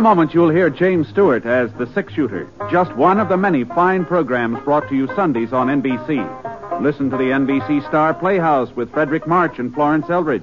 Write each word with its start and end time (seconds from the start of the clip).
a 0.00 0.02
moment, 0.02 0.32
you'll 0.32 0.48
hear 0.48 0.70
James 0.70 1.08
Stewart 1.08 1.44
as 1.44 1.70
the 1.74 1.86
six 1.92 2.14
shooter, 2.14 2.48
just 2.70 2.90
one 2.96 3.20
of 3.20 3.28
the 3.28 3.36
many 3.36 3.64
fine 3.64 4.06
programs 4.06 4.58
brought 4.64 4.88
to 4.88 4.96
you 4.96 5.06
Sundays 5.08 5.52
on 5.52 5.66
NBC. 5.66 6.80
Listen 6.80 7.10
to 7.10 7.18
the 7.18 7.24
NBC 7.24 7.86
Star 7.86 8.14
Playhouse 8.14 8.74
with 8.74 8.90
Fredric 8.92 9.26
March 9.26 9.58
and 9.58 9.74
Florence 9.74 10.08
Eldridge. 10.08 10.42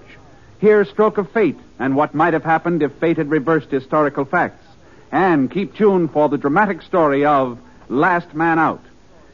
Hear 0.60 0.86
Stroke 0.86 1.18
of 1.18 1.32
Fate 1.32 1.58
and 1.80 1.96
what 1.96 2.14
might 2.14 2.34
have 2.34 2.44
happened 2.44 2.84
if 2.84 2.92
fate 3.00 3.18
had 3.18 3.32
reversed 3.32 3.72
historical 3.72 4.26
facts. 4.26 4.64
And 5.12 5.50
keep 5.50 5.74
tuned 5.74 6.12
for 6.12 6.30
the 6.30 6.38
dramatic 6.38 6.84
story 6.84 7.26
of 7.26 7.58
Last 7.90 8.36
Man 8.36 8.60
Out. 8.60 8.84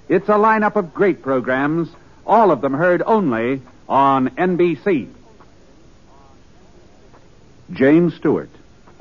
It's 0.08 0.30
a 0.30 0.40
lineup 0.40 0.78
of 0.78 0.94
great 0.94 1.22
programs, 1.22 1.90
all 2.26 2.50
of 2.50 2.62
them 2.62 2.74
heard 2.74 3.04
only 3.06 3.62
on 3.90 4.30
NBC. 4.30 5.10
James 7.74 8.16
Stewart 8.16 8.50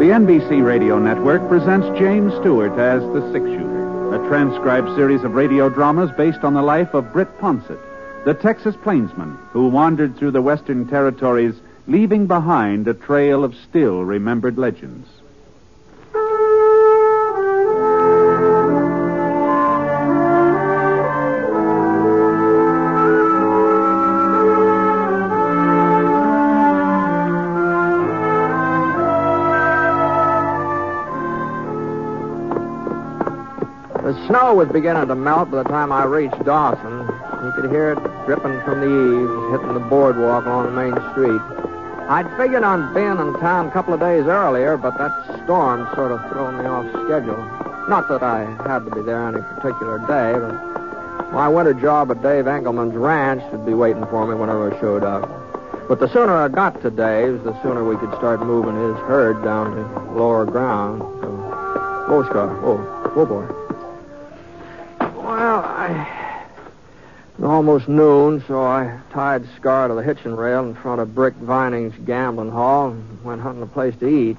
The 0.00 0.06
NBC 0.06 0.64
Radio 0.64 0.98
Network 0.98 1.46
presents 1.46 1.86
James 1.98 2.32
Stewart 2.40 2.72
as 2.78 3.02
the 3.12 3.20
Six 3.32 3.44
Shooter, 3.44 4.14
a 4.14 4.28
transcribed 4.30 4.88
series 4.96 5.22
of 5.24 5.34
radio 5.34 5.68
dramas 5.68 6.10
based 6.16 6.42
on 6.42 6.54
the 6.54 6.62
life 6.62 6.94
of 6.94 7.12
Britt 7.12 7.28
Ponset, 7.38 7.78
the 8.24 8.32
Texas 8.32 8.74
plainsman 8.82 9.36
who 9.52 9.68
wandered 9.68 10.16
through 10.16 10.30
the 10.30 10.40
Western 10.40 10.88
Territories, 10.88 11.54
leaving 11.86 12.26
behind 12.26 12.88
a 12.88 12.94
trail 12.94 13.44
of 13.44 13.54
still 13.54 14.02
remembered 14.02 14.56
legends. 14.56 15.06
Snow 34.50 34.56
was 34.56 34.68
beginning 34.68 35.06
to 35.06 35.14
melt 35.14 35.50
by 35.50 35.62
the 35.62 35.68
time 35.68 35.92
I 35.92 36.02
reached 36.04 36.42
Dawson. 36.44 37.06
You 37.44 37.52
could 37.54 37.70
hear 37.70 37.92
it 37.92 38.02
dripping 38.26 38.60
from 38.62 38.80
the 38.80 38.90
eaves, 38.90 39.52
hitting 39.52 39.74
the 39.74 39.86
boardwalk 39.88 40.44
along 40.44 40.66
the 40.66 40.72
main 40.72 40.94
street. 41.12 41.40
I'd 42.10 42.26
figured 42.36 42.64
on 42.64 42.92
being 42.92 43.18
in 43.18 43.38
town 43.38 43.68
a 43.68 43.70
couple 43.70 43.94
of 43.94 44.00
days 44.00 44.26
earlier, 44.26 44.76
but 44.76 44.98
that 44.98 45.12
storm 45.44 45.86
sort 45.94 46.10
of 46.10 46.18
threw 46.30 46.50
me 46.50 46.64
off 46.64 46.84
schedule. 47.06 47.38
Not 47.88 48.08
that 48.08 48.24
I 48.24 48.40
had 48.66 48.84
to 48.86 48.90
be 48.90 49.02
there 49.02 49.28
any 49.28 49.40
particular 49.40 49.98
day, 50.00 50.34
but 50.34 51.30
my 51.32 51.46
winter 51.48 51.74
job 51.74 52.10
at 52.10 52.20
Dave 52.20 52.48
Engelman's 52.48 52.94
ranch 52.94 53.42
would 53.52 53.64
be 53.64 53.74
waiting 53.74 54.04
for 54.06 54.26
me 54.26 54.34
whenever 54.34 54.74
I 54.74 54.80
showed 54.80 55.04
up. 55.04 55.30
But 55.86 56.00
the 56.00 56.08
sooner 56.08 56.34
I 56.34 56.48
got 56.48 56.82
to 56.82 56.90
Dave's, 56.90 57.44
the 57.44 57.54
sooner 57.62 57.84
we 57.84 57.96
could 57.96 58.12
start 58.18 58.40
moving 58.40 58.74
his 58.74 58.96
herd 59.06 59.44
down 59.44 59.76
to 59.76 60.12
lower 60.12 60.44
ground. 60.44 61.02
So, 61.22 61.28
whoa. 62.08 62.78
Whoa, 63.14 63.26
boy. 63.26 63.69
It 65.90 67.40
was 67.42 67.50
almost 67.50 67.88
noon, 67.88 68.44
so 68.46 68.62
I 68.62 68.98
tied 69.12 69.44
Scar 69.56 69.88
to 69.88 69.94
the 69.94 70.02
hitching 70.02 70.36
rail 70.36 70.64
in 70.64 70.74
front 70.74 71.00
of 71.00 71.14
Brick 71.14 71.34
Vining's 71.34 71.94
gambling 72.04 72.50
hall 72.50 72.90
and 72.90 73.24
went 73.24 73.40
hunting 73.40 73.62
a 73.62 73.66
place 73.66 73.96
to 73.96 74.08
eat. 74.08 74.36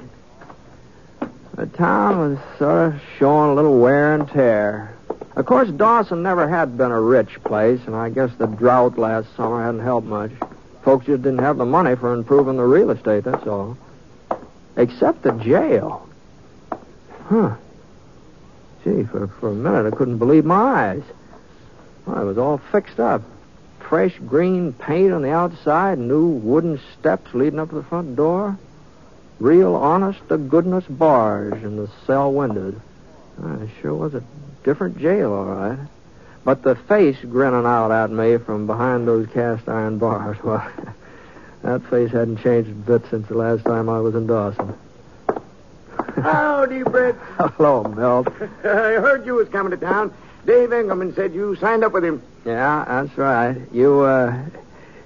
The 1.56 1.66
town 1.66 2.18
was 2.18 2.40
sort 2.58 2.94
of 2.94 3.02
showing 3.18 3.52
a 3.52 3.54
little 3.54 3.80
wear 3.80 4.16
and 4.16 4.28
tear. 4.28 4.96
Of 5.36 5.46
course, 5.46 5.70
Dawson 5.70 6.24
never 6.24 6.48
had 6.48 6.78
been 6.78 6.92
a 6.92 7.02
rich 7.02 7.42
place, 7.44 7.80
and 7.86 7.96
I 7.96 8.10
guess 8.10 8.32
the 8.38 8.48
drought 8.48 8.98
last 8.98 9.36
summer 9.36 9.64
hadn't 9.64 9.82
helped 9.82 10.08
much. 10.08 10.32
Folks 10.84 11.06
just 11.06 11.22
didn't 11.22 11.40
have 11.40 11.58
the 11.58 11.66
money 11.66 11.96
for 11.96 12.14
improving 12.14 12.58
the 12.58 12.64
real 12.64 12.90
estate, 12.90 13.24
that's 13.24 13.46
all. 13.48 13.78
Except 14.76 15.22
the 15.22 15.32
jail. 15.34 16.08
Huh. 17.28 17.56
Gee, 18.84 19.04
for, 19.04 19.28
for 19.28 19.50
a 19.50 19.54
minute 19.54 19.92
I 19.94 19.96
couldn't 19.96 20.18
believe 20.18 20.44
my 20.44 20.56
eyes. 20.56 21.04
Well, 22.06 22.22
it 22.22 22.26
was 22.26 22.38
all 22.38 22.58
fixed 22.72 23.00
up. 23.00 23.22
Fresh 23.80 24.18
green 24.28 24.74
paint 24.74 25.12
on 25.12 25.22
the 25.22 25.32
outside, 25.32 26.00
new 26.00 26.28
wooden 26.28 26.80
steps 27.00 27.34
leading 27.34 27.60
up 27.60 27.70
to 27.70 27.76
the 27.76 27.84
front 27.84 28.16
door. 28.16 28.58
Real 29.40 29.76
honest 29.76 30.20
to 30.30 30.38
goodness 30.38 30.86
bars 30.88 31.62
in 31.64 31.76
the 31.78 31.90
cell 32.06 32.32
windows. 32.32 32.76
Ah, 33.44 33.56
It 33.56 33.70
sure 33.82 33.96
was 33.96 34.14
a 34.14 34.24
different 34.64 34.98
jail, 35.00 35.34
all 35.34 35.46
right. 35.46 35.80
But 36.44 36.64
the 36.64 36.76
face 36.76 37.18
grinning 37.30 37.66
out 37.66 37.92
at 37.92 38.12
me 38.12 38.38
from 38.38 38.66
behind 38.68 39.08
those 39.08 39.28
cast 39.28 39.68
iron 39.68 39.98
bars, 39.98 40.38
well, 40.44 40.66
that 41.64 41.82
face 41.90 42.12
hadn't 42.12 42.38
changed 42.38 42.70
a 42.70 42.74
bit 42.74 43.02
since 43.10 43.28
the 43.28 43.36
last 43.36 43.64
time 43.66 43.90
I 43.90 44.00
was 44.00 44.16
in 44.16 44.26
Dawson. 44.28 44.74
Howdy, 46.16 46.84
Brett. 46.84 47.16
Hello, 47.38 47.84
Milt. 47.84 48.28
I 48.64 49.00
heard 49.00 49.26
you 49.26 49.36
was 49.36 49.50
coming 49.50 49.72
to 49.72 49.78
town. 49.78 50.14
Dave 50.46 50.74
Engelman 50.74 51.14
said 51.16 51.34
you 51.34 51.56
signed 51.56 51.84
up 51.84 51.94
with 51.94 52.04
him. 52.04 52.22
Yeah, 52.46 52.86
that's 52.88 53.18
right. 53.18 53.58
You, 53.72 54.02
uh, 54.02 54.44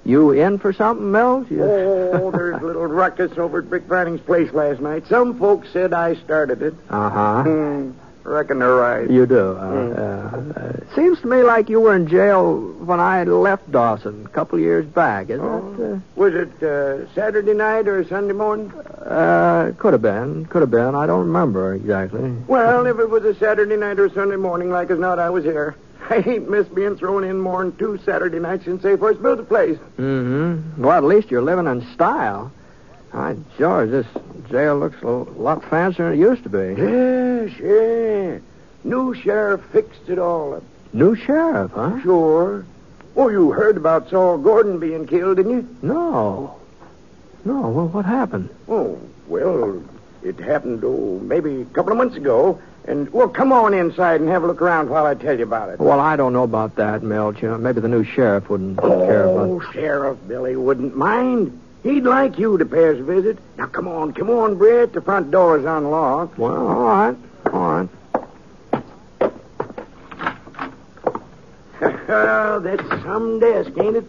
you 0.05 0.31
in 0.31 0.59
for 0.59 0.71
something, 0.71 1.11
Milt? 1.11 1.51
You... 1.51 1.63
Oh, 1.63 2.31
there's 2.35 2.61
a 2.61 2.65
little 2.65 2.85
ruckus 2.85 3.37
over 3.37 3.59
at 3.59 3.69
Brick 3.69 3.83
Vining's 3.83 4.21
place 4.21 4.51
last 4.53 4.79
night. 4.79 5.07
Some 5.07 5.37
folks 5.37 5.69
said 5.73 5.93
I 5.93 6.15
started 6.15 6.61
it. 6.61 6.75
Uh-huh. 6.89 7.43
Hmm, 7.43 7.91
reckon 8.25 8.59
they're 8.59 8.75
right. 8.75 9.09
You 9.09 9.25
do. 9.25 9.55
Uh, 9.57 9.61
uh, 9.61 10.59
uh, 10.59 10.95
seems 10.95 11.19
to 11.21 11.27
me 11.27 11.43
like 11.43 11.69
you 11.69 11.79
were 11.79 11.95
in 11.95 12.07
jail 12.07 12.59
when 12.83 12.99
I 12.99 13.23
left 13.23 13.71
Dawson 13.71 14.25
a 14.25 14.29
couple 14.29 14.57
of 14.57 14.63
years 14.63 14.85
back, 14.85 15.29
isn't 15.29 15.45
Oh, 15.45 16.01
Was 16.15 16.33
it 16.33 16.63
uh, 16.63 17.07
Saturday 17.13 17.53
night 17.53 17.87
or 17.87 18.03
Sunday 18.07 18.33
morning? 18.33 18.71
Uh, 18.71 19.71
could 19.77 19.93
have 19.93 20.01
been. 20.01 20.45
Could 20.45 20.61
have 20.61 20.71
been. 20.71 20.95
I 20.95 21.05
don't 21.05 21.27
remember 21.27 21.73
exactly. 21.75 22.31
Well, 22.47 22.85
if 22.87 22.99
it 22.99 23.09
was 23.09 23.23
a 23.23 23.35
Saturday 23.35 23.77
night 23.77 23.99
or 23.99 24.09
Sunday 24.09 24.35
morning, 24.37 24.69
like 24.69 24.89
as 24.89 24.99
not, 24.99 25.19
I 25.19 25.29
was 25.29 25.43
here. 25.43 25.75
I 26.09 26.17
ain't 26.17 26.49
missed 26.49 26.73
being 26.75 26.97
thrown 26.97 27.23
in 27.23 27.39
more 27.39 27.63
than 27.63 27.75
two 27.77 27.97
Saturday 28.05 28.39
nights 28.39 28.65
since 28.65 28.83
they 28.83 28.95
first 28.95 29.21
built 29.21 29.37
the 29.37 29.43
place. 29.43 29.77
Mm-hmm. 29.97 30.81
Well, 30.83 30.91
at 30.97 31.03
least 31.03 31.31
you're 31.31 31.41
living 31.41 31.67
in 31.67 31.81
style. 31.93 32.51
By 33.15 33.37
George, 33.57 33.91
this 33.91 34.05
jail 34.49 34.77
looks 34.77 35.01
a 35.01 35.07
lot 35.07 35.63
fancier 35.69 36.09
than 36.09 36.19
it 36.19 36.21
used 36.21 36.43
to 36.43 36.49
be. 36.49 36.75
Yes, 36.77 37.57
yeah. 37.61 38.39
New 38.83 39.15
sheriff 39.15 39.61
fixed 39.71 40.09
it 40.09 40.19
all 40.19 40.55
up. 40.55 40.63
New 40.91 41.15
sheriff, 41.15 41.71
huh? 41.71 42.01
Sure. 42.01 42.65
Oh, 43.15 43.29
you 43.29 43.51
heard 43.51 43.77
about 43.77 44.09
Saul 44.09 44.37
Gordon 44.37 44.79
being 44.79 45.07
killed, 45.07 45.37
didn't 45.37 45.51
you? 45.53 45.77
No. 45.81 46.57
No. 47.45 47.69
Well, 47.69 47.87
what 47.87 48.03
happened? 48.03 48.49
Oh, 48.67 48.99
well, 49.29 49.81
it 50.21 50.37
happened, 50.37 50.83
oh, 50.83 51.19
maybe 51.19 51.61
a 51.61 51.65
couple 51.65 51.93
of 51.93 51.97
months 51.97 52.17
ago. 52.17 52.61
And, 52.83 53.09
well, 53.13 53.29
come 53.29 53.53
on 53.53 53.73
inside 53.73 54.19
and 54.19 54.29
have 54.29 54.43
a 54.43 54.47
look 54.47 54.61
around 54.61 54.89
while 54.89 55.05
I 55.05 55.15
tell 55.15 55.37
you 55.37 55.43
about 55.43 55.69
it. 55.69 55.79
Well, 55.79 56.01
I 56.01 56.17
don't 56.17 56.33
know 56.33 56.43
about 56.43 56.75
that, 56.75 57.01
Milt. 57.01 57.41
You 57.41 57.47
know, 57.47 57.57
maybe 57.57 57.79
the 57.79 57.87
new 57.87 58.03
sheriff 58.03 58.49
wouldn't 58.49 58.77
care 58.77 59.23
about 59.23 59.45
it. 59.45 59.51
Oh. 59.51 59.71
Sheriff 59.71 60.17
Billy 60.27 60.57
wouldn't 60.57 60.97
mind. 60.97 61.61
He'd 61.85 62.03
like 62.03 62.39
you 62.39 62.57
to 62.57 62.65
pay 62.65 62.89
us 62.89 62.97
a 62.99 63.03
visit. 63.03 63.37
Now, 63.59 63.67
come 63.67 63.87
on, 63.87 64.11
come 64.11 64.31
on, 64.31 64.55
Brett. 64.55 64.91
The 64.93 65.01
front 65.01 65.29
door's 65.29 65.65
unlocked. 65.65 66.35
Well, 66.35 66.67
all 66.67 66.83
right, 66.83 67.15
all 67.53 67.59
right. 67.61 67.89
That's 72.63 73.03
some 73.03 73.39
desk, 73.39 73.69
ain't 73.77 73.97
it? 73.97 74.05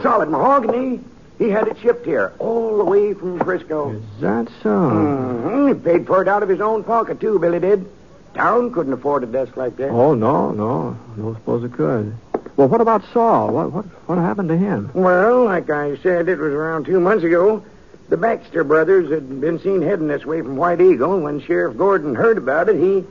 Solid 0.00 0.28
mahogany. 0.28 1.00
He 1.36 1.48
had 1.48 1.66
it 1.66 1.76
shipped 1.80 2.06
here, 2.06 2.32
all 2.38 2.78
the 2.78 2.84
way 2.84 3.12
from 3.12 3.40
Frisco. 3.40 3.90
Is 3.90 4.02
that 4.20 4.48
so? 4.62 4.88
hmm 4.88 5.66
He 5.66 5.74
paid 5.74 6.06
for 6.06 6.22
it 6.22 6.28
out 6.28 6.44
of 6.44 6.48
his 6.48 6.60
own 6.60 6.84
pocket, 6.84 7.20
too, 7.20 7.40
Billy 7.40 7.58
did. 7.58 7.90
Town 8.34 8.72
couldn't 8.72 8.92
afford 8.92 9.24
a 9.24 9.26
desk 9.26 9.56
like 9.56 9.76
that. 9.78 9.88
Oh 9.88 10.14
no, 10.14 10.52
no, 10.52 10.96
I 11.12 11.16
don't 11.18 11.34
suppose 11.34 11.64
it 11.64 11.72
could. 11.72 12.14
Well, 12.56 12.68
what 12.68 12.80
about 12.80 13.02
Saul? 13.12 13.52
What 13.52 13.72
what 13.72 13.84
what 14.08 14.18
happened 14.18 14.48
to 14.48 14.56
him? 14.56 14.90
Well, 14.94 15.44
like 15.44 15.68
I 15.68 15.96
said, 15.98 16.28
it 16.28 16.38
was 16.38 16.52
around 16.52 16.86
two 16.86 17.00
months 17.00 17.24
ago. 17.24 17.62
The 18.08 18.16
Baxter 18.16 18.64
brothers 18.64 19.10
had 19.10 19.40
been 19.40 19.58
seen 19.58 19.82
heading 19.82 20.08
this 20.08 20.24
way 20.24 20.40
from 20.40 20.56
White 20.56 20.80
Eagle. 20.80 21.20
When 21.20 21.40
Sheriff 21.40 21.76
Gordon 21.76 22.14
heard 22.14 22.38
about 22.38 22.68
it, 22.68 22.76
he, 22.76 23.04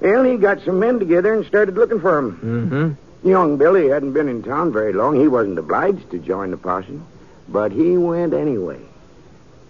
well, 0.00 0.24
he 0.24 0.36
got 0.36 0.60
some 0.62 0.78
men 0.78 0.98
together 0.98 1.32
and 1.32 1.46
started 1.46 1.74
looking 1.74 2.00
for 2.00 2.18
him. 2.18 2.98
Mm-hmm. 3.22 3.28
Young 3.28 3.56
Billy 3.56 3.88
hadn't 3.88 4.12
been 4.12 4.28
in 4.28 4.42
town 4.42 4.72
very 4.72 4.92
long. 4.92 5.18
He 5.18 5.26
wasn't 5.26 5.58
obliged 5.58 6.10
to 6.10 6.18
join 6.18 6.50
the 6.50 6.56
posse, 6.56 7.00
but 7.48 7.72
he 7.72 7.96
went 7.96 8.34
anyway. 8.34 8.80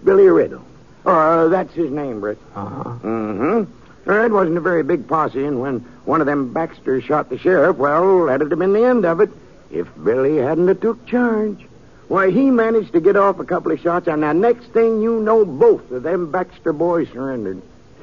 Billy 0.02 0.26
Riddle. 0.26 0.64
Uh, 1.06 1.48
that's 1.48 1.72
his 1.74 1.90
name, 1.90 2.20
Britt. 2.20 2.38
Uh-huh. 2.54 2.90
Mm-hmm. 3.02 3.81
Uh, 4.06 4.12
It 4.24 4.32
wasn't 4.32 4.56
a 4.56 4.60
very 4.60 4.82
big 4.82 5.06
posse, 5.06 5.44
and 5.44 5.60
when 5.60 5.80
one 6.04 6.20
of 6.20 6.26
them 6.26 6.52
Baxters 6.52 7.04
shot 7.04 7.28
the 7.30 7.38
sheriff, 7.38 7.76
well, 7.76 8.26
that'd 8.26 8.50
have 8.50 8.58
been 8.58 8.72
the 8.72 8.84
end 8.84 9.04
of 9.04 9.20
it 9.20 9.30
if 9.70 9.86
Billy 10.02 10.36
hadn't 10.38 10.68
have 10.68 10.80
took 10.80 11.04
charge. 11.06 11.66
Why, 12.08 12.30
he 12.30 12.50
managed 12.50 12.92
to 12.92 13.00
get 13.00 13.16
off 13.16 13.38
a 13.38 13.44
couple 13.44 13.72
of 13.72 13.80
shots, 13.80 14.06
and 14.08 14.22
the 14.22 14.32
next 14.34 14.66
thing 14.66 15.00
you 15.00 15.20
know, 15.20 15.44
both 15.44 15.90
of 15.90 16.02
them 16.02 16.30
Baxter 16.30 16.72
boys 16.72 17.08
surrendered. 17.10 17.62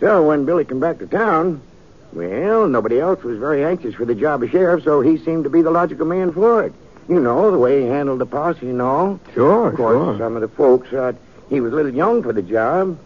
so 0.00 0.26
when 0.26 0.44
Billy 0.44 0.64
come 0.64 0.80
back 0.80 0.98
to 0.98 1.06
town, 1.06 1.60
well, 2.12 2.66
nobody 2.66 2.98
else 3.00 3.22
was 3.22 3.38
very 3.38 3.64
anxious 3.64 3.94
for 3.94 4.04
the 4.04 4.14
job 4.14 4.42
of 4.42 4.50
sheriff, 4.50 4.82
so 4.84 5.00
he 5.00 5.18
seemed 5.18 5.44
to 5.44 5.50
be 5.50 5.62
the 5.62 5.70
logical 5.70 6.06
man 6.06 6.32
for 6.32 6.64
it. 6.64 6.72
You 7.08 7.20
know, 7.20 7.50
the 7.50 7.58
way 7.58 7.82
he 7.82 7.86
handled 7.88 8.18
the 8.20 8.26
posse 8.26 8.68
and 8.70 8.80
all. 8.80 9.20
Sure, 9.34 9.68
Of 9.68 9.76
course, 9.76 9.94
sure. 9.94 10.18
some 10.18 10.36
of 10.36 10.40
the 10.40 10.48
folks 10.48 10.88
thought 10.88 11.16
he 11.50 11.60
was 11.60 11.72
a 11.72 11.76
little 11.76 11.94
young 11.94 12.22
for 12.22 12.32
the 12.32 12.42
job. 12.42 12.98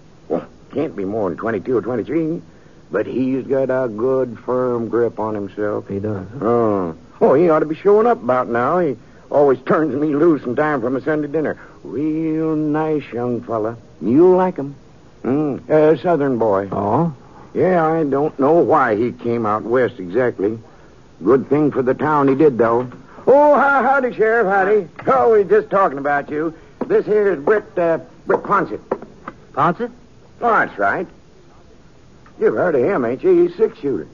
Can't 0.72 0.94
be 0.94 1.04
more 1.04 1.28
than 1.30 1.38
22 1.38 1.76
or 1.76 1.82
23. 1.82 2.42
But 2.90 3.06
he's 3.06 3.46
got 3.46 3.70
a 3.70 3.88
good, 3.88 4.38
firm 4.40 4.88
grip 4.88 5.18
on 5.18 5.34
himself. 5.34 5.88
He 5.88 5.98
does. 5.98 6.26
Oh. 6.40 6.96
Oh, 7.20 7.34
he 7.34 7.50
ought 7.50 7.60
to 7.60 7.66
be 7.66 7.74
showing 7.74 8.06
up 8.06 8.22
about 8.22 8.48
now. 8.48 8.78
He 8.78 8.96
always 9.30 9.60
turns 9.62 9.94
me 9.94 10.14
loose 10.14 10.42
in 10.44 10.56
time 10.56 10.80
for 10.80 10.90
my 10.90 11.00
Sunday 11.00 11.28
dinner. 11.28 11.58
Real 11.82 12.56
nice 12.56 13.04
young 13.12 13.42
fella. 13.42 13.76
You'll 14.00 14.36
like 14.36 14.56
him. 14.56 14.74
Mm, 15.22 15.68
a 15.68 15.98
southern 15.98 16.38
boy. 16.38 16.68
Oh? 16.70 17.14
Yeah, 17.54 17.84
I 17.84 18.04
don't 18.04 18.38
know 18.38 18.54
why 18.54 18.96
he 18.96 19.12
came 19.12 19.44
out 19.44 19.64
west 19.64 19.98
exactly. 19.98 20.58
Good 21.22 21.48
thing 21.48 21.72
for 21.72 21.82
the 21.82 21.94
town 21.94 22.28
he 22.28 22.34
did, 22.34 22.56
though. 22.56 22.90
Oh, 23.26 23.54
how, 23.54 23.82
howdy, 23.82 24.14
Sheriff, 24.14 24.46
howdy. 24.46 24.88
Oh, 25.06 25.32
we 25.32 25.40
are 25.40 25.44
just 25.44 25.68
talking 25.68 25.98
about 25.98 26.30
you. 26.30 26.54
This 26.86 27.04
here 27.04 27.32
is 27.32 27.40
Britt, 27.44 27.76
uh, 27.76 27.98
Britt 28.26 28.42
Ponset. 28.44 28.80
Ponset? 29.52 29.90
Oh, 30.40 30.48
that's 30.50 30.78
right. 30.78 31.06
You've 32.38 32.54
heard 32.54 32.74
of 32.74 32.82
him, 32.82 33.04
ain't 33.04 33.22
you? 33.22 33.46
He's 33.46 33.56
six-shooter. 33.56 34.06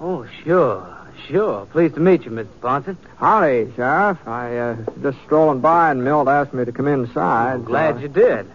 Oh, 0.00 0.26
sure, 0.44 0.86
sure. 1.28 1.66
Pleased 1.66 1.94
to 1.94 2.00
meet 2.00 2.24
you, 2.24 2.30
Mr. 2.30 2.46
Ponset. 2.60 2.96
Howdy, 3.16 3.72
Sheriff. 3.76 4.18
I, 4.26 4.56
uh, 4.56 4.76
just 5.00 5.18
strolling 5.24 5.60
by 5.60 5.90
and 5.90 6.04
Milt 6.04 6.28
asked 6.28 6.52
me 6.52 6.64
to 6.64 6.72
come 6.72 6.88
inside. 6.88 7.54
I'm 7.54 7.64
glad 7.64 7.94
so- 7.96 8.00
you 8.02 8.08
did. 8.08 8.46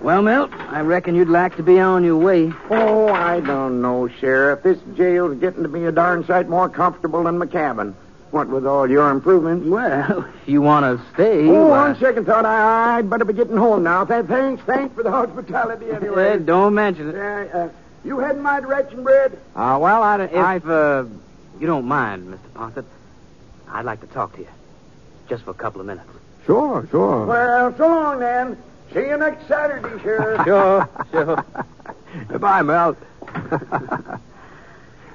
Well, 0.00 0.22
Milt, 0.22 0.50
I 0.54 0.80
reckon 0.80 1.14
you'd 1.14 1.28
like 1.28 1.56
to 1.56 1.62
be 1.62 1.78
on 1.78 2.04
your 2.04 2.16
way. 2.16 2.52
Oh, 2.70 3.08
I 3.08 3.40
don't 3.40 3.82
know, 3.82 4.08
Sheriff. 4.08 4.62
This 4.62 4.78
jail's 4.96 5.38
getting 5.38 5.62
to 5.62 5.68
be 5.68 5.84
a 5.84 5.92
darn 5.92 6.24
sight 6.24 6.48
more 6.48 6.70
comfortable 6.70 7.24
than 7.24 7.38
my 7.38 7.46
cabin. 7.46 7.94
What 8.30 8.48
with 8.48 8.64
all 8.64 8.88
your 8.88 9.10
improvements? 9.10 9.66
Well, 9.66 10.24
if 10.42 10.46
you 10.48 10.62
want 10.62 10.84
to 11.00 11.04
stay. 11.14 11.48
Oh, 11.48 11.68
why- 11.68 11.88
on 11.90 11.98
second 11.98 12.26
thought, 12.26 12.44
I, 12.46 12.98
I'd 12.98 13.10
better 13.10 13.24
be 13.24 13.32
getting 13.32 13.56
home 13.56 13.82
now. 13.82 14.04
Th- 14.04 14.24
Thanks, 14.26 14.62
thanks 14.64 14.94
for 14.94 15.02
the 15.02 15.10
hospitality 15.10 15.90
anyway. 15.92 16.38
Don't 16.38 16.74
mention 16.74 17.08
it. 17.08 17.16
Uh, 17.16 17.58
uh, 17.58 17.68
you 18.04 18.18
heading 18.20 18.42
my 18.42 18.60
direction, 18.60 19.02
Brad? 19.02 19.32
Uh, 19.56 19.78
well, 19.80 20.02
I, 20.02 20.22
If 20.22 20.34
I, 20.34 20.56
uh, 20.58 21.06
you 21.58 21.66
don't 21.66 21.86
mind, 21.86 22.28
Mr. 22.32 22.38
Ponset, 22.54 22.84
I'd 23.68 23.84
like 23.84 24.00
to 24.00 24.06
talk 24.06 24.32
to 24.36 24.40
you. 24.42 24.48
Just 25.28 25.44
for 25.44 25.50
a 25.50 25.54
couple 25.54 25.80
of 25.80 25.86
minutes. 25.86 26.08
sure, 26.46 26.86
sure. 26.90 27.26
Well, 27.26 27.76
so 27.76 27.86
long 27.86 28.18
then. 28.20 28.56
See 28.92 29.00
you 29.00 29.16
next 29.16 29.46
Saturday, 29.48 30.02
Sheriff. 30.02 30.40
Sure, 30.44 30.88
sure. 31.12 31.44
Goodbye, 32.28 32.62
Mel. 32.62 32.96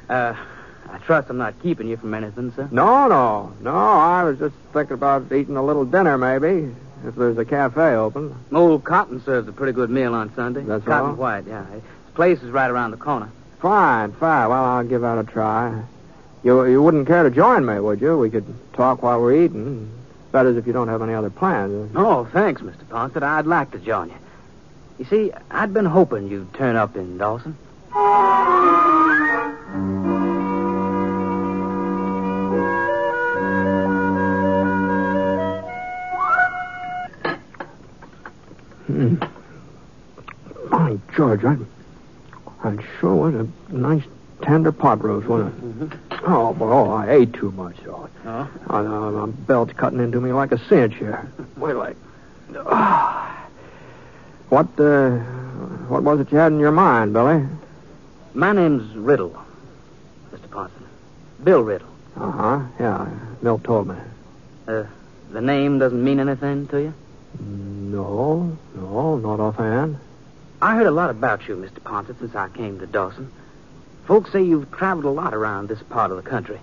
Uh, 0.10 0.34
I 0.96 0.98
trust 1.00 1.30
I'm 1.30 1.38
not 1.38 1.62
keeping 1.62 1.88
you 1.88 1.98
from 1.98 2.14
anything, 2.14 2.54
sir. 2.56 2.70
no, 2.72 3.08
no, 3.10 3.52
no. 3.60 3.76
I 3.76 4.24
was 4.24 4.40
just 4.40 4.56
thinking 4.72 4.94
about 4.94 5.30
eating 5.32 5.58
a 5.58 5.64
little 5.64 5.84
dinner, 5.84 6.18
maybe, 6.18 6.74
if 7.06 7.16
there's 7.16 7.38
a 7.38 7.44
cafe 7.44 7.96
open. 7.96 8.34
Old 8.54 8.86
Cotton 8.86 9.22
serves 9.22 9.50
a 9.50 9.52
pretty 9.52 9.74
good 9.74 9.90
meal 9.90 10.14
on 10.14 10.34
Sunday. 10.36 10.62
That's 10.62 10.86
Cotton 10.86 11.10
all? 11.12 11.16
White, 11.18 11.48
yeah. 11.48 11.66
His 11.70 11.82
place 12.14 12.42
is 12.42 12.50
right 12.50 12.72
around 12.72 12.92
the 12.92 12.98
corner. 12.98 13.30
Fine, 13.60 14.14
fine. 14.14 14.48
Well, 14.50 14.64
I'll 14.64 14.86
give 14.86 15.02
that 15.02 15.18
a 15.18 15.26
try. 15.26 15.84
You 16.44 16.66
you 16.66 16.82
wouldn't 16.82 17.08
care 17.08 17.24
to 17.24 17.30
join 17.30 17.66
me, 17.66 17.78
would 17.78 18.00
you? 18.00 18.18
We 18.18 18.30
could 18.30 18.46
talk 18.74 19.04
while 19.04 19.20
we're 19.20 19.44
eating. 19.44 19.92
That 20.32 20.46
is, 20.46 20.56
if 20.56 20.66
you 20.66 20.72
don't 20.72 20.88
have 20.88 21.02
any 21.02 21.14
other 21.14 21.30
plans. 21.30 21.92
Oh, 21.96 22.24
thanks, 22.32 22.62
Mr. 22.62 22.86
Ponset. 22.86 23.22
I'd 23.24 23.48
like 23.48 23.72
to 23.72 23.80
join 23.80 24.10
you. 24.10 24.16
You 25.00 25.06
see, 25.06 25.32
I'd 25.52 25.74
been 25.74 25.86
hoping 25.86 26.30
you'd 26.30 26.54
turn 26.54 26.78
up 26.78 26.96
in 26.96 27.18
Dawson. 27.18 27.58
Pot 44.78 45.04
roast, 45.04 45.28
wasn't 45.28 45.94
it? 45.94 46.00
Oh, 46.26 46.54
boy, 46.54 46.70
oh, 46.70 46.92
I 46.92 47.12
ate 47.12 47.34
too 47.34 47.52
much, 47.52 47.76
though. 47.84 48.10
Oh? 48.26 48.50
Oh, 48.70 48.82
no, 48.82 49.12
my 49.12 49.32
belt's 49.32 49.74
cutting 49.74 50.00
into 50.00 50.20
me 50.20 50.32
like 50.32 50.52
a 50.52 50.58
cinch 50.68 50.96
here. 50.96 51.30
Wait 51.58 51.74
till 51.74 51.82
I... 51.82 51.96
Ah. 52.66 53.48
What, 54.50 54.68
uh, 54.80 55.18
what 55.88 56.04
was 56.04 56.20
it 56.20 56.32
you 56.32 56.38
had 56.38 56.52
in 56.52 56.60
your 56.60 56.72
mind, 56.72 57.14
Billy? 57.14 57.46
My 58.34 58.52
name's 58.52 58.96
Riddle, 58.96 59.36
Mr. 60.32 60.48
Ponset. 60.50 60.72
Bill 61.44 61.62
Riddle. 61.62 61.88
Uh-huh, 62.16 62.62
yeah, 62.80 63.10
Milt 63.42 63.64
told 63.64 63.88
me. 63.88 63.96
Uh, 64.68 64.84
the 65.32 65.42
name 65.42 65.80
doesn't 65.80 66.04
mean 66.04 66.20
anything 66.20 66.68
to 66.68 66.82
you? 66.82 66.94
No, 67.40 68.58
no, 68.76 69.18
not 69.18 69.40
offhand. 69.40 69.98
I 70.62 70.76
heard 70.76 70.88
a 70.88 70.92
lot 70.92 71.10
about 71.10 71.48
you, 71.48 71.56
Mr. 71.56 71.80
Ponset, 71.80 72.20
since 72.20 72.36
I 72.36 72.50
came 72.50 72.80
to 72.80 72.88
Dawson. 72.88 73.32
Folks 74.06 74.32
say 74.32 74.44
you've 74.44 74.72
traveled 74.72 75.06
a 75.06 75.10
lot 75.10 75.34
around 75.34 75.68
this 75.68 75.82
part 75.84 76.12
of 76.12 76.18
the 76.18 76.30
country. 76.30 76.60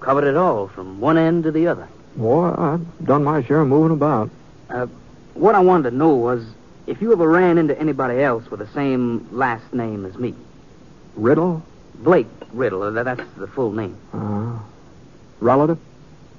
Covered 0.00 0.24
it 0.24 0.36
all, 0.36 0.68
from 0.68 1.00
one 1.00 1.16
end 1.16 1.44
to 1.44 1.50
the 1.50 1.66
other. 1.66 1.88
Boy, 2.14 2.54
I've 2.56 3.06
done 3.06 3.24
my 3.24 3.42
share 3.42 3.60
of 3.60 3.68
moving 3.68 3.96
about. 3.96 4.30
Uh, 4.68 4.86
what 5.34 5.54
I 5.54 5.60
wanted 5.60 5.90
to 5.90 5.96
know 5.96 6.14
was 6.14 6.44
if 6.86 7.00
you 7.00 7.12
ever 7.12 7.28
ran 7.28 7.58
into 7.58 7.78
anybody 7.78 8.20
else 8.20 8.50
with 8.50 8.60
the 8.60 8.68
same 8.68 9.28
last 9.30 9.72
name 9.72 10.04
as 10.04 10.16
me. 10.16 10.34
Riddle? 11.16 11.62
Blake 11.94 12.26
Riddle, 12.52 12.92
that's 12.92 13.22
the 13.36 13.46
full 13.46 13.72
name. 13.72 13.96
Uh, 14.12 14.58
relative? 15.40 15.78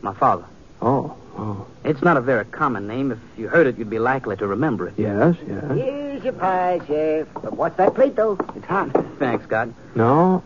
My 0.01 0.13
father. 0.13 0.45
Oh, 0.81 1.17
oh. 1.39 1.67
It's 1.83 2.01
not 2.01 2.17
a 2.17 2.21
very 2.21 2.45
common 2.45 2.87
name. 2.87 3.11
If 3.11 3.19
you 3.37 3.47
heard 3.47 3.67
it, 3.67 3.77
you'd 3.77 3.89
be 3.89 3.99
likely 3.99 4.35
to 4.37 4.47
remember 4.47 4.87
it. 4.87 4.93
Yes, 4.97 5.35
yes. 5.47 5.63
Here's 5.75 6.23
your 6.23 6.33
pie, 6.33 6.81
Sheriff. 6.85 7.27
But 7.33 7.53
what's 7.55 7.77
that 7.77 7.95
plate, 7.95 8.15
though? 8.15 8.37
It's 8.55 8.65
hot. 8.65 8.91
Thanks, 9.17 9.45
God. 9.45 9.73
No, 9.95 10.43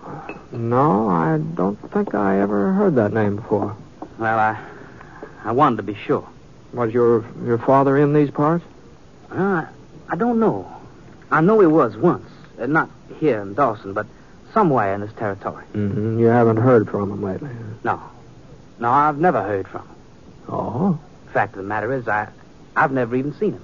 no, 0.51 1.09
I 1.09 1.39
don't 1.55 1.77
think 1.91 2.13
I 2.15 2.39
ever 2.39 2.73
heard 2.73 2.95
that 2.95 3.13
name 3.13 3.37
before. 3.37 3.75
Well, 4.17 4.39
I, 4.39 4.57
I 5.43 5.51
wanted 5.51 5.77
to 5.77 5.83
be 5.83 5.95
sure. 5.95 6.27
Was 6.73 6.93
your 6.93 7.25
your 7.43 7.57
father 7.57 7.97
in 7.97 8.13
these 8.13 8.31
parts? 8.31 8.65
Uh, 9.29 9.65
I 10.09 10.15
don't 10.15 10.39
know. 10.39 10.71
I 11.31 11.41
know 11.41 11.59
he 11.59 11.67
was 11.67 11.95
once. 11.97 12.29
Uh, 12.59 12.67
not 12.67 12.89
here 13.19 13.41
in 13.41 13.53
Dawson, 13.53 13.93
but 13.93 14.05
somewhere 14.53 14.93
in 14.93 15.01
this 15.01 15.13
territory. 15.13 15.65
Mm-hmm. 15.73 16.19
You 16.19 16.27
haven't 16.27 16.57
heard 16.57 16.89
from 16.89 17.11
him 17.11 17.23
lately. 17.23 17.49
No. 17.83 18.01
No, 18.79 18.89
I've 18.89 19.17
never 19.17 19.41
heard 19.41 19.67
from 19.67 19.81
him. 19.81 19.92
Oh, 20.47 20.99
Fact 21.33 21.53
of 21.53 21.57
the 21.57 21.67
matter 21.67 21.91
is, 21.93 22.07
I, 22.07 22.29
I've 22.75 22.91
never 22.91 23.15
even 23.15 23.33
seen 23.35 23.53
him. 23.53 23.63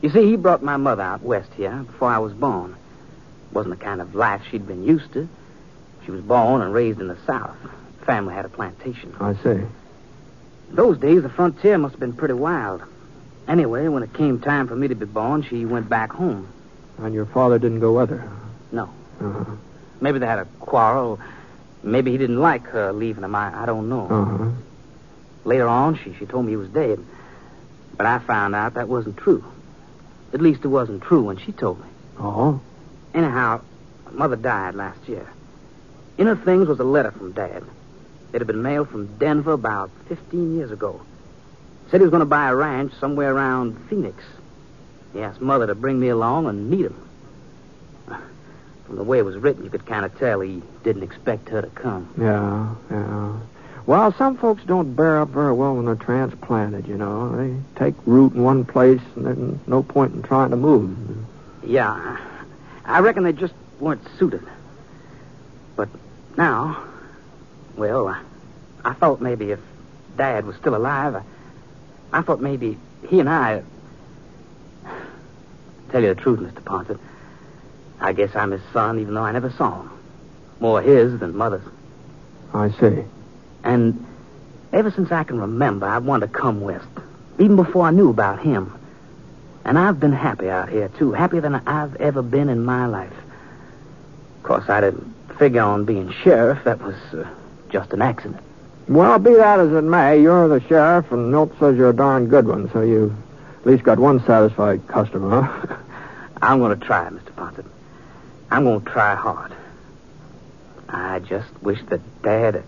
You 0.00 0.10
see, 0.10 0.24
he 0.24 0.36
brought 0.36 0.62
my 0.62 0.76
mother 0.76 1.02
out 1.02 1.22
west 1.22 1.50
here 1.56 1.70
before 1.70 2.10
I 2.10 2.18
was 2.18 2.32
born. 2.32 2.74
Wasn't 3.52 3.78
the 3.78 3.84
kind 3.84 4.00
of 4.00 4.14
life 4.14 4.42
she'd 4.50 4.66
been 4.66 4.82
used 4.84 5.12
to. 5.12 5.28
She 6.04 6.10
was 6.10 6.22
born 6.22 6.60
and 6.62 6.74
raised 6.74 7.00
in 7.00 7.06
the 7.06 7.16
South. 7.24 7.56
Family 8.04 8.34
had 8.34 8.44
a 8.44 8.48
plantation. 8.48 9.14
I 9.20 9.34
see. 9.34 9.60
Those 10.70 10.98
days, 10.98 11.22
the 11.22 11.28
frontier 11.28 11.78
must 11.78 11.92
have 11.92 12.00
been 12.00 12.14
pretty 12.14 12.34
wild. 12.34 12.82
Anyway, 13.46 13.86
when 13.88 14.02
it 14.02 14.12
came 14.14 14.40
time 14.40 14.66
for 14.66 14.74
me 14.74 14.88
to 14.88 14.94
be 14.94 15.06
born, 15.06 15.42
she 15.42 15.64
went 15.64 15.88
back 15.88 16.12
home. 16.12 16.48
And 16.98 17.14
your 17.14 17.26
father 17.26 17.58
didn't 17.58 17.80
go 17.80 17.92
with 17.92 18.10
her. 18.10 18.28
No. 18.72 18.84
Uh-huh. 19.20 19.44
Maybe 20.00 20.18
they 20.18 20.26
had 20.26 20.40
a 20.40 20.46
quarrel. 20.58 21.20
Maybe 21.84 22.10
he 22.10 22.18
didn't 22.18 22.40
like 22.40 22.64
her 22.68 22.92
leaving 22.92 23.22
him. 23.22 23.34
I, 23.34 23.62
I 23.62 23.66
don't 23.66 23.88
know. 23.88 24.08
Uh-huh. 24.08 24.50
Later 25.44 25.68
on, 25.68 25.98
she, 26.02 26.14
she 26.14 26.26
told 26.26 26.44
me 26.46 26.52
he 26.52 26.56
was 26.56 26.68
dead. 26.68 26.98
But 27.96 28.06
I 28.06 28.18
found 28.20 28.54
out 28.54 28.74
that 28.74 28.88
wasn't 28.88 29.16
true. 29.16 29.44
At 30.32 30.40
least 30.40 30.64
it 30.64 30.68
wasn't 30.68 31.02
true 31.02 31.22
when 31.24 31.36
she 31.38 31.52
told 31.52 31.80
me. 31.80 31.86
Oh, 32.18 32.60
Anyhow, 33.14 33.60
mother 34.12 34.36
died 34.36 34.74
last 34.74 35.06
year. 35.08 35.28
In 36.16 36.26
her 36.26 36.36
things 36.36 36.68
was 36.68 36.80
a 36.80 36.84
letter 36.84 37.10
from 37.10 37.32
Dad. 37.32 37.62
It 38.32 38.38
had 38.38 38.46
been 38.46 38.62
mailed 38.62 38.88
from 38.88 39.18
Denver 39.18 39.52
about 39.52 39.90
15 40.08 40.56
years 40.56 40.70
ago. 40.70 41.02
Said 41.90 42.00
he 42.00 42.04
was 42.04 42.10
going 42.10 42.20
to 42.20 42.26
buy 42.26 42.48
a 42.48 42.54
ranch 42.54 42.94
somewhere 42.98 43.34
around 43.34 43.76
Phoenix. 43.90 44.24
He 45.12 45.20
asked 45.20 45.42
Mother 45.42 45.66
to 45.66 45.74
bring 45.74 46.00
me 46.00 46.08
along 46.08 46.46
and 46.46 46.70
meet 46.70 46.86
him. 46.86 46.96
From 48.86 48.96
the 48.96 49.04
way 49.04 49.18
it 49.18 49.24
was 49.24 49.36
written, 49.36 49.64
you 49.64 49.70
could 49.70 49.84
kind 49.84 50.04
of 50.06 50.16
tell 50.18 50.40
he 50.40 50.62
didn't 50.84 51.02
expect 51.02 51.50
her 51.50 51.60
to 51.60 51.68
come. 51.68 52.08
yeah, 52.18 52.74
yeah. 52.90 53.36
Well, 53.84 54.12
some 54.12 54.36
folks 54.36 54.62
don't 54.64 54.94
bear 54.94 55.20
up 55.20 55.30
very 55.30 55.52
well 55.52 55.74
when 55.74 55.86
they're 55.86 55.96
transplanted, 55.96 56.86
you 56.86 56.96
know. 56.96 57.36
They 57.36 57.56
take 57.76 57.94
root 58.06 58.32
in 58.34 58.42
one 58.42 58.64
place, 58.64 59.00
and 59.16 59.26
there's 59.26 59.66
no 59.66 59.82
point 59.82 60.14
in 60.14 60.22
trying 60.22 60.50
to 60.50 60.56
move. 60.56 60.96
Yeah, 61.64 62.18
I 62.84 63.00
reckon 63.00 63.24
they 63.24 63.32
just 63.32 63.54
weren't 63.80 64.06
suited. 64.18 64.42
But 65.74 65.88
now, 66.36 66.84
well, 67.76 68.06
I, 68.06 68.22
I 68.84 68.92
thought 68.94 69.20
maybe 69.20 69.50
if 69.50 69.58
Dad 70.16 70.46
was 70.46 70.54
still 70.56 70.76
alive, 70.76 71.16
I, 71.16 71.22
I 72.12 72.22
thought 72.22 72.40
maybe 72.40 72.78
he 73.08 73.18
and 73.18 73.28
I. 73.28 73.62
Tell 75.90 76.02
you 76.02 76.14
the 76.14 76.20
truth, 76.20 76.38
Mr. 76.40 76.62
Ponset, 76.62 76.98
I 78.00 78.12
guess 78.12 78.34
I'm 78.36 78.52
his 78.52 78.62
son, 78.72 79.00
even 79.00 79.14
though 79.14 79.24
I 79.24 79.32
never 79.32 79.50
saw 79.50 79.82
him. 79.82 79.90
More 80.60 80.80
his 80.80 81.18
than 81.18 81.36
mother's. 81.36 81.64
I 82.54 82.70
see. 82.70 83.04
And 83.64 84.04
ever 84.72 84.90
since 84.90 85.12
I 85.12 85.24
can 85.24 85.40
remember, 85.40 85.86
I've 85.86 86.04
wanted 86.04 86.32
to 86.32 86.38
come 86.38 86.60
west, 86.60 86.86
even 87.38 87.56
before 87.56 87.86
I 87.86 87.90
knew 87.90 88.10
about 88.10 88.40
him. 88.40 88.72
And 89.64 89.78
I've 89.78 90.00
been 90.00 90.12
happy 90.12 90.50
out 90.50 90.68
here, 90.68 90.88
too, 90.98 91.12
happier 91.12 91.40
than 91.40 91.54
I've 91.54 91.96
ever 91.96 92.22
been 92.22 92.48
in 92.48 92.64
my 92.64 92.86
life. 92.86 93.12
Of 94.38 94.42
course, 94.42 94.68
I 94.68 94.80
didn't 94.80 95.14
figure 95.38 95.62
on 95.62 95.84
being 95.84 96.12
sheriff. 96.12 96.64
That 96.64 96.80
was 96.80 96.96
uh, 97.12 97.28
just 97.70 97.92
an 97.92 98.02
accident. 98.02 98.42
Well, 98.88 99.18
be 99.20 99.34
that 99.34 99.60
as 99.60 99.72
it 99.72 99.82
may, 99.82 100.20
you're 100.20 100.48
the 100.48 100.60
sheriff, 100.66 101.12
and 101.12 101.30
Milt 101.30 101.56
says 101.60 101.76
you're 101.76 101.90
a 101.90 101.96
darn 101.96 102.26
good 102.26 102.48
one, 102.48 102.70
so 102.72 102.80
you 102.80 103.14
at 103.60 103.66
least 103.66 103.84
got 103.84 103.98
one 103.98 104.24
satisfied 104.26 104.86
customer. 104.88 105.78
I'm 106.42 106.58
going 106.58 106.78
to 106.78 106.84
try, 106.84 107.08
Mr. 107.08 107.30
Ponset. 107.36 107.64
I'm 108.50 108.64
going 108.64 108.84
to 108.84 108.90
try 108.90 109.14
hard. 109.14 109.52
I 110.88 111.20
just 111.20 111.48
wish 111.62 111.78
that 111.88 112.00
Dad. 112.22 112.64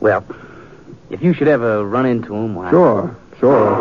Well, 0.00 0.24
if 1.10 1.22
you 1.22 1.34
should 1.34 1.48
ever 1.48 1.84
run 1.84 2.06
into 2.06 2.34
him, 2.34 2.54
why. 2.54 2.70
Sure, 2.70 3.14
sure. 3.38 3.74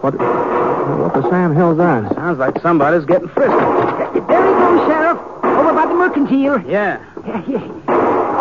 What, 0.00 0.14
what 0.14 1.14
the 1.14 1.28
Sam 1.30 1.54
Hill's 1.54 1.76
that? 1.78 2.14
Sounds 2.14 2.38
like 2.38 2.60
somebody's 2.60 3.04
getting 3.04 3.28
frisky. 3.28 3.54
There 3.54 4.12
he 4.12 4.20
goes, 4.20 4.88
Sheriff. 4.88 5.18
Over 5.44 5.72
by 5.74 5.86
the 5.86 5.94
mercantile. 5.94 6.60
Yeah. 6.68 7.04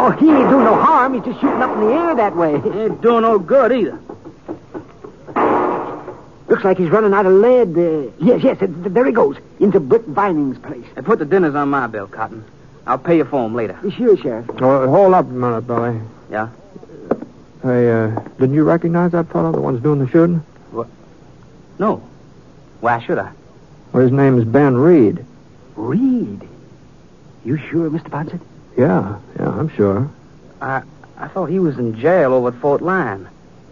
Oh, 0.01 0.11
he 0.11 0.29
ain't 0.29 0.49
doing 0.49 0.63
no 0.63 0.75
harm. 0.75 1.13
He's 1.13 1.23
just 1.25 1.41
shooting 1.41 1.61
up 1.61 1.75
in 1.77 1.81
the 1.87 1.93
air 1.93 2.15
that 2.15 2.35
way. 2.35 2.59
He 2.61 2.69
Ain't 2.69 3.01
doing 3.01 3.21
no 3.23 3.37
good 3.37 3.71
either. 3.73 3.99
Looks 6.47 6.63
like 6.63 6.77
he's 6.77 6.89
running 6.89 7.13
out 7.13 7.25
of 7.27 7.33
lead. 7.33 7.77
Uh, 7.77 8.09
yes, 8.19 8.41
yes, 8.43 8.57
uh, 8.61 8.67
there 8.69 9.05
he 9.05 9.11
goes. 9.11 9.35
Into 9.59 9.79
Brick 9.79 10.05
Vining's 10.05 10.57
place. 10.57 10.85
Hey, 10.95 11.01
put 11.01 11.19
the 11.19 11.25
dinners 11.25 11.53
on 11.53 11.69
my 11.69 11.85
bill, 11.87 12.07
Cotton. 12.07 12.43
I'll 12.87 12.97
pay 12.97 13.17
you 13.17 13.25
for 13.25 13.43
'em 13.45 13.53
later. 13.53 13.77
Sure, 13.95 14.17
Sheriff. 14.17 14.45
Oh, 14.61 14.87
hold 14.89 15.13
up 15.13 15.25
a 15.29 15.31
minute, 15.33 15.67
Billy. 15.67 15.99
Yeah? 16.31 16.47
Hey, 17.61 17.91
uh, 17.91 18.07
didn't 18.39 18.53
you 18.53 18.63
recognize 18.63 19.11
that 19.11 19.29
fellow, 19.31 19.51
the 19.51 19.59
one's 19.59 19.83
doing 19.83 19.99
the 19.99 20.07
shooting? 20.07 20.37
What? 20.71 20.87
No. 21.77 22.01
Why 22.79 23.01
should 23.01 23.17
I? 23.17 23.31
Well, 23.91 24.03
his 24.03 24.11
name 24.11 24.37
is 24.37 24.45
Ben 24.45 24.77
Reed. 24.77 25.25
Reed. 25.75 26.47
You 27.43 27.57
sure, 27.57 27.89
Mr. 27.89 28.09
Ponset? 28.09 28.39
Yeah, 28.77 29.17
yeah, 29.37 29.49
I'm 29.49 29.69
sure. 29.69 30.09
I 30.61 30.83
I 31.17 31.27
thought 31.27 31.47
he 31.47 31.59
was 31.59 31.77
in 31.77 31.99
jail 31.99 32.33
over 32.33 32.49
at 32.49 32.55
Fort 32.55 32.81
Lyon. 32.81 33.27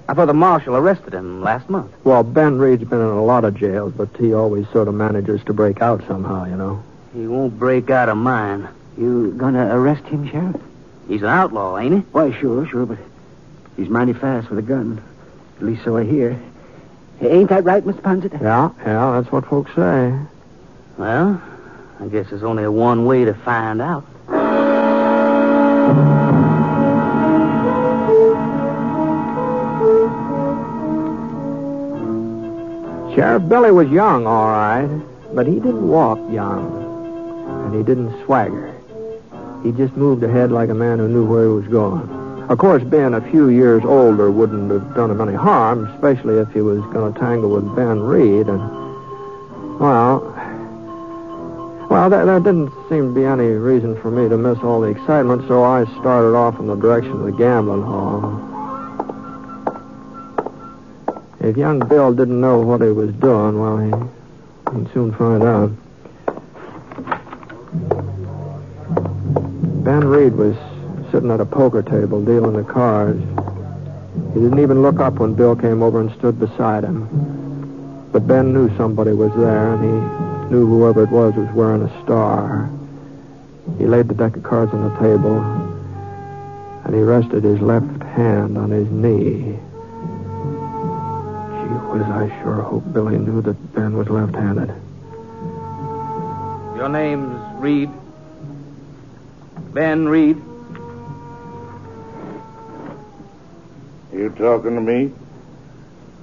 I 0.10 0.14
thought 0.14 0.26
the 0.26 0.34
marshal 0.34 0.76
arrested 0.76 1.14
him 1.14 1.42
last 1.42 1.70
month. 1.70 1.92
Well, 2.04 2.24
Ben 2.24 2.58
Reed's 2.58 2.84
been 2.84 3.00
in 3.00 3.06
a 3.06 3.24
lot 3.24 3.46
of 3.46 3.56
jails, 3.56 3.94
but 3.96 4.10
he 4.18 4.34
always 4.34 4.68
sort 4.70 4.88
of 4.88 4.96
manages 4.96 5.44
to 5.46 5.54
break 5.54 5.82
out 5.82 6.06
somehow, 6.08 6.46
you 6.46 6.56
know. 6.56 6.84
He 7.14 7.26
won't 7.28 7.58
break 7.58 7.90
out 7.90 8.10
of 8.10 8.18
mine. 8.18 8.68
You 8.98 9.34
gonna 9.38 9.74
arrest 9.74 10.04
him, 10.06 10.30
Sheriff? 10.30 10.56
He's 11.08 11.22
an 11.22 11.30
outlaw, 11.30 11.78
ain't 11.78 11.94
he? 11.94 12.00
Why, 12.12 12.38
sure, 12.38 12.66
sure, 12.68 12.86
but 12.86 12.98
he's 13.78 13.88
mighty 13.88 14.14
fast 14.14 14.50
with 14.50 14.60
a 14.60 14.64
gun. 14.64 15.02
At 15.58 15.64
least 15.64 15.86
so 15.86 15.96
I 15.96 16.04
hear. 16.04 16.38
Ain't 17.22 17.50
that 17.50 17.64
right, 17.64 17.84
Mr. 17.84 18.02
Ponset? 18.02 18.42
Yeah, 18.42 18.72
yeah, 18.86 19.20
that's 19.20 19.32
what 19.32 19.46
folks 19.46 19.72
say. 19.76 20.14
Well, 20.98 21.42
I 22.00 22.08
guess 22.08 22.30
there's 22.30 22.44
only 22.44 22.68
one 22.68 23.06
way 23.06 23.26
to 23.26 23.34
find 23.34 23.82
out. 23.82 24.06
Sheriff 33.16 33.50
Billy 33.50 33.72
was 33.72 33.90
young, 33.90 34.28
all 34.28 34.48
right, 34.48 34.88
but 35.34 35.48
he 35.48 35.56
didn't 35.56 35.88
walk 35.88 36.20
young, 36.32 37.66
and 37.66 37.76
he 37.76 37.82
didn't 37.82 38.24
swagger. 38.26 38.76
He 39.64 39.72
just 39.72 39.98
moved 39.98 40.22
ahead 40.22 40.52
like 40.52 40.70
a 40.70 40.76
man 40.76 41.00
who 41.00 41.08
knew 41.08 41.26
where 41.26 41.46
he 41.46 41.50
was 41.50 41.68
going. 41.68 42.27
Of 42.50 42.60
course, 42.60 42.82
being 42.82 43.14
a 43.14 43.20
few 43.30 43.50
years 43.50 43.84
older 43.84 44.32
wouldn't 44.32 44.72
have 44.72 44.96
done 44.96 45.12
him 45.12 45.20
any 45.20 45.34
harm, 45.34 45.86
especially 45.88 46.36
if 46.36 46.50
he 46.54 46.62
was 46.62 46.80
going 46.94 47.14
to 47.14 47.20
tangle 47.20 47.50
with 47.50 47.76
Ben 47.76 48.00
Reed. 48.00 48.48
And 48.48 48.62
well, 49.80 50.22
well, 51.90 52.10
there, 52.10 52.26
there 52.26 52.40
didn't 52.40 52.72
seem 52.88 53.14
to 53.14 53.20
be 53.20 53.26
any 53.26 53.48
reason 53.48 54.00
for 54.02 54.10
me 54.10 54.30
to 54.30 54.38
miss 54.38 54.60
all 54.60 54.80
the 54.80 54.88
excitement, 54.88 55.46
so 55.50 55.64
I 55.64 55.84
started 56.00 56.36
off 56.38 56.58
in 56.58 56.68
the 56.68 56.76
direction 56.76 57.12
of 57.12 57.26
the 57.26 57.34
gambling 57.34 57.84
hall. 57.84 58.44
If 61.42 61.58
young 61.58 61.80
Bill 61.80 62.14
didn't 62.14 62.40
know 62.40 62.60
what 62.60 62.82
he 62.82 62.90
was 62.90 63.14
doing, 63.16 63.60
well, 63.60 63.78
he, 63.78 63.92
he'd 64.78 64.94
soon 64.94 65.14
find 65.14 65.44
out. 65.44 65.72
Ben 69.84 70.06
Reed 70.06 70.34
was 70.34 70.56
sitting 71.18 71.32
at 71.32 71.42
a 71.42 71.46
poker 71.48 71.82
table 71.82 72.24
dealing 72.24 72.54
the 72.54 72.64
cards. 72.64 73.20
He 74.36 74.40
didn't 74.40 74.60
even 74.60 74.84
look 74.84 75.00
up 75.00 75.16
when 75.16 75.34
Bill 75.34 75.56
came 75.56 75.82
over 75.82 76.00
and 76.00 76.12
stood 76.12 76.40
beside 76.40 76.84
him. 76.84 77.10
But 78.12 78.28
Ben 78.28 78.54
knew 78.54 78.70
somebody 78.78 79.14
was 79.14 79.34
there, 79.34 79.74
and 79.74 79.84
he 79.84 79.90
knew 80.54 80.68
whoever 80.68 81.06
it 81.06 81.10
was 81.10 81.34
was 81.34 81.50
wearing 81.56 81.82
a 81.82 82.04
star. 82.04 82.70
He 83.80 83.88
laid 83.88 84.10
the 84.10 84.14
deck 84.14 84.36
of 84.38 84.44
cards 84.44 84.72
on 84.76 84.84
the 84.84 84.96
table, 85.00 85.40
and 86.86 86.94
he 86.94 87.02
rested 87.02 87.44
his 87.44 87.62
left 87.62 88.04
hand 88.04 88.56
on 88.56 88.70
his 88.70 88.88
knee. 88.92 89.58
Gee 91.64 91.78
whiz, 91.90 92.04
I 92.04 92.30
sure 92.44 92.62
hope 92.62 92.94
Billy 92.94 93.18
knew 93.18 93.42
that 93.42 93.74
Ben 93.74 93.98
was 93.98 94.08
left-handed. 94.08 94.72
Your 96.78 96.90
name's 96.90 97.42
Reed? 97.60 97.90
Ben 99.74 100.08
Reed? 100.08 100.38
You 104.14 104.30
talking 104.30 104.76
to 104.76 104.82
me? 104.82 105.12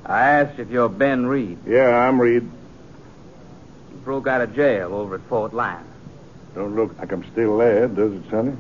I 0.07 0.21
asked 0.21 0.59
if 0.59 0.71
you're 0.71 0.89
Ben 0.89 1.27
Reed. 1.27 1.59
Yeah, 1.67 1.89
I'm 2.09 2.21
Reed. 2.21 2.43
You 2.43 3.99
broke 4.05 4.27
out 4.27 4.41
of 4.41 4.55
jail 4.55 4.95
over 4.95 5.15
at 5.17 5.21
Fort 5.23 5.55
Lyon, 5.55 5.85
Don't 6.55 6.75
look 6.77 6.99
like 6.99 7.13
I'm 7.13 7.25
still 7.33 7.59
there, 7.59 7.89
does 7.89 8.13
it, 8.13 8.23
Sonny? 8.31 8.53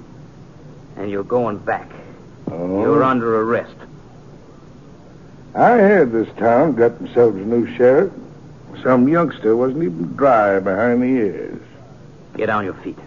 and 0.96 1.10
you're 1.10 1.24
going 1.24 1.58
back. 1.58 1.90
Oh. 2.50 2.80
You're 2.82 3.02
under 3.02 3.40
arrest. 3.42 3.74
I 5.56 5.70
heard 5.72 6.12
this 6.12 6.28
town 6.36 6.74
got 6.76 6.98
themselves 6.98 7.36
a 7.36 7.40
new 7.40 7.66
sheriff. 7.76 8.12
Some 8.82 9.08
youngster 9.08 9.56
wasn't 9.56 9.82
even 9.84 10.14
dry 10.14 10.60
behind 10.60 11.02
the 11.02 11.06
ears. 11.06 11.60
Get 12.36 12.48
on 12.48 12.64
your 12.64 12.74
feet. 12.74 12.98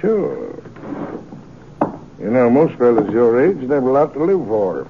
Sure. 0.00 0.52
You 2.20 2.30
know, 2.30 2.50
most 2.50 2.74
fellas 2.74 3.08
your 3.12 3.40
age 3.40 3.60
have 3.70 3.84
a 3.84 3.90
lot 3.90 4.14
to 4.14 4.24
live 4.24 4.46
for. 4.48 4.88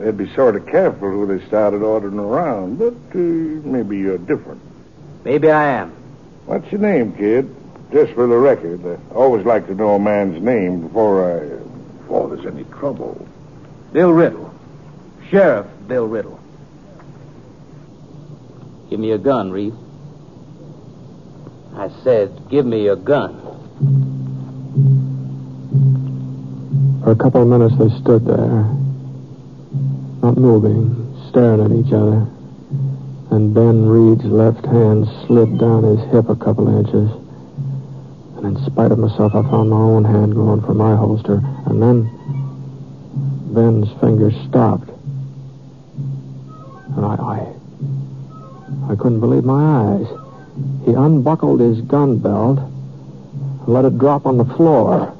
They'd 0.00 0.16
be 0.16 0.32
sort 0.34 0.56
of 0.56 0.66
careful 0.66 1.10
who 1.10 1.26
they 1.26 1.46
started 1.46 1.82
ordering 1.82 2.18
around, 2.18 2.78
but 2.78 2.94
uh, 3.14 3.18
maybe 3.18 3.98
you're 3.98 4.16
different. 4.16 4.62
Maybe 5.24 5.50
I 5.50 5.72
am. 5.72 5.90
What's 6.46 6.72
your 6.72 6.80
name, 6.80 7.12
kid? 7.12 7.54
Just 7.92 8.14
for 8.14 8.26
the 8.26 8.36
record, 8.36 8.80
I 8.86 9.14
always 9.14 9.44
like 9.44 9.66
to 9.66 9.74
know 9.74 9.96
a 9.96 9.98
man's 9.98 10.42
name 10.42 10.88
before 10.88 11.24
I, 11.30 11.40
before 11.98 12.34
there's 12.34 12.46
any 12.46 12.64
trouble. 12.64 13.28
Bill 13.92 14.10
Riddle. 14.10 14.54
Sheriff 15.28 15.66
Bill 15.86 16.06
Riddle. 16.06 16.40
Give 18.88 18.98
me 18.98 19.08
your 19.08 19.18
gun, 19.18 19.50
Reed. 19.50 19.74
I 21.74 21.90
said, 22.02 22.48
give 22.48 22.64
me 22.64 22.84
your 22.84 22.96
gun. 22.96 23.36
For 27.04 27.12
a 27.12 27.16
couple 27.16 27.42
of 27.42 27.48
minutes, 27.48 27.76
they 27.78 27.90
stood 28.00 28.24
there, 28.24 28.64
not 30.22 30.36
moving, 30.36 31.16
staring 31.30 31.60
at 31.60 31.72
each 31.72 31.92
other. 31.92 32.26
And 33.30 33.54
Ben 33.54 33.86
Reed's 33.86 34.24
left 34.24 34.66
hand 34.66 35.06
slid 35.26 35.58
down 35.58 35.84
his 35.84 36.00
hip 36.10 36.28
a 36.28 36.36
couple 36.36 36.68
inches. 36.68 37.10
And 38.36 38.56
in 38.56 38.64
spite 38.66 38.92
of 38.92 38.98
myself, 38.98 39.34
I 39.34 39.42
found 39.42 39.70
my 39.70 39.76
own 39.76 40.04
hand 40.04 40.34
going 40.34 40.62
for 40.62 40.74
my 40.74 40.96
holster. 40.96 41.40
And 41.66 41.80
then 41.80 42.10
Ben's 43.54 43.88
fingers 44.00 44.34
stopped. 44.48 44.88
And 46.96 47.04
I, 47.04 47.14
I, 47.14 48.92
I 48.92 48.96
couldn't 48.96 49.20
believe 49.20 49.44
my 49.44 49.94
eyes. 49.94 50.06
He 50.84 50.92
unbuckled 50.92 51.60
his 51.60 51.80
gun 51.82 52.18
belt 52.18 52.58
and 52.58 53.68
let 53.68 53.84
it 53.84 53.98
drop 53.98 54.26
on 54.26 54.38
the 54.38 54.44
floor. 54.44 55.16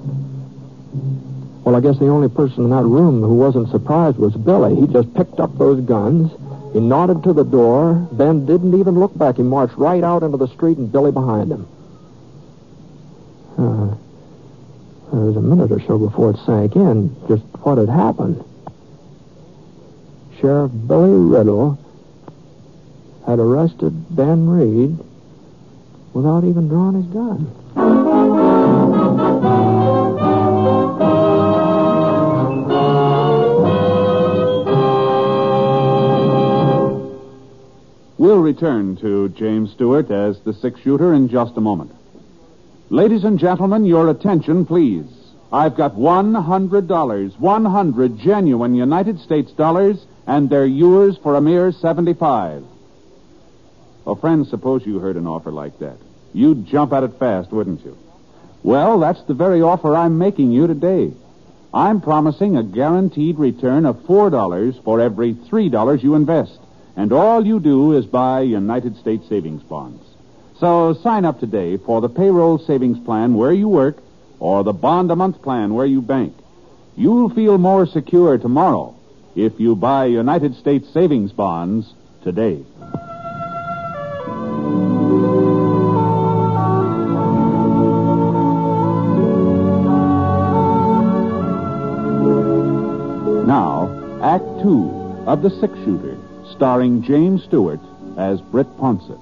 Well, 1.64 1.76
I 1.76 1.80
guess 1.80 1.98
the 1.98 2.08
only 2.08 2.28
person 2.28 2.64
in 2.64 2.70
that 2.70 2.84
room 2.84 3.20
who 3.22 3.34
wasn't 3.34 3.70
surprised 3.70 4.16
was 4.16 4.34
Billy. 4.34 4.74
He 4.74 4.86
just 4.86 5.12
picked 5.14 5.40
up 5.40 5.56
those 5.58 5.80
guns. 5.84 6.32
He 6.72 6.80
nodded 6.80 7.22
to 7.24 7.32
the 7.32 7.44
door. 7.44 8.08
Ben 8.12 8.46
didn't 8.46 8.78
even 8.78 8.98
look 8.98 9.16
back. 9.16 9.36
He 9.36 9.42
marched 9.42 9.76
right 9.76 10.02
out 10.02 10.22
into 10.22 10.38
the 10.38 10.48
street 10.48 10.78
and 10.78 10.90
Billy 10.90 11.12
behind 11.12 11.52
him. 11.52 11.68
Uh, 13.58 13.94
there 15.12 15.26
was 15.26 15.36
a 15.36 15.40
minute 15.40 15.70
or 15.70 15.80
so 15.86 15.98
before 15.98 16.30
it 16.30 16.38
sank 16.46 16.76
in 16.76 17.14
just 17.28 17.42
what 17.62 17.76
had 17.78 17.88
happened. 17.88 18.42
Sheriff 20.40 20.72
Billy 20.86 21.10
Riddle 21.10 21.78
had 23.26 23.38
arrested 23.38 24.16
Ben 24.16 24.48
Reed 24.48 24.96
without 26.14 26.44
even 26.44 26.68
drawing 26.68 27.02
his 27.02 27.06
gun. 27.12 27.50
We'll 38.30 38.38
return 38.38 38.94
to 38.98 39.28
James 39.30 39.72
Stewart 39.72 40.08
as 40.08 40.38
the 40.42 40.54
six 40.54 40.78
shooter 40.82 41.12
in 41.14 41.28
just 41.28 41.56
a 41.56 41.60
moment. 41.60 41.92
Ladies 42.88 43.24
and 43.24 43.40
gentlemen, 43.40 43.84
your 43.84 44.08
attention, 44.08 44.66
please. 44.66 45.08
I've 45.52 45.76
got 45.76 45.96
$100, 45.96 47.40
100 47.40 48.18
genuine 48.20 48.74
United 48.76 49.18
States 49.18 49.50
dollars, 49.50 50.06
and 50.28 50.48
they're 50.48 50.64
yours 50.64 51.18
for 51.20 51.34
a 51.34 51.40
mere 51.40 51.72
75. 51.72 52.62
Oh, 54.06 54.14
friends, 54.14 54.48
suppose 54.48 54.86
you 54.86 55.00
heard 55.00 55.16
an 55.16 55.26
offer 55.26 55.50
like 55.50 55.80
that. 55.80 55.96
You'd 56.32 56.66
jump 56.66 56.92
at 56.92 57.02
it 57.02 57.18
fast, 57.18 57.50
wouldn't 57.50 57.84
you? 57.84 57.98
Well, 58.62 59.00
that's 59.00 59.24
the 59.24 59.34
very 59.34 59.60
offer 59.60 59.96
I'm 59.96 60.18
making 60.18 60.52
you 60.52 60.68
today. 60.68 61.12
I'm 61.74 62.00
promising 62.00 62.56
a 62.56 62.62
guaranteed 62.62 63.40
return 63.40 63.86
of 63.86 63.96
$4 64.04 64.84
for 64.84 65.00
every 65.00 65.34
$3 65.34 66.02
you 66.04 66.14
invest. 66.14 66.60
And 67.00 67.14
all 67.14 67.46
you 67.46 67.60
do 67.60 67.96
is 67.96 68.04
buy 68.04 68.42
United 68.42 68.94
States 68.98 69.26
savings 69.26 69.62
bonds. 69.62 70.04
So 70.58 70.92
sign 70.92 71.24
up 71.24 71.40
today 71.40 71.78
for 71.78 72.02
the 72.02 72.10
payroll 72.10 72.58
savings 72.58 72.98
plan 72.98 73.36
where 73.36 73.54
you 73.54 73.70
work 73.70 73.96
or 74.38 74.64
the 74.64 74.74
bond 74.74 75.10
a 75.10 75.16
month 75.16 75.40
plan 75.40 75.72
where 75.72 75.86
you 75.86 76.02
bank. 76.02 76.36
You'll 76.96 77.30
feel 77.30 77.56
more 77.56 77.86
secure 77.86 78.36
tomorrow 78.36 78.94
if 79.34 79.58
you 79.58 79.76
buy 79.76 80.04
United 80.04 80.56
States 80.56 80.92
savings 80.92 81.32
bonds 81.32 81.90
today. 82.22 82.62
Now, 93.46 93.88
Act 94.22 94.44
Two 94.62 94.90
of 95.26 95.40
The 95.40 95.48
Six 95.48 95.72
Shooter, 95.78 96.18
starring 96.52 97.02
James 97.02 97.44
Stewart 97.44 97.80
as 98.16 98.40
Britt 98.40 98.66
Ponset. 98.78 99.20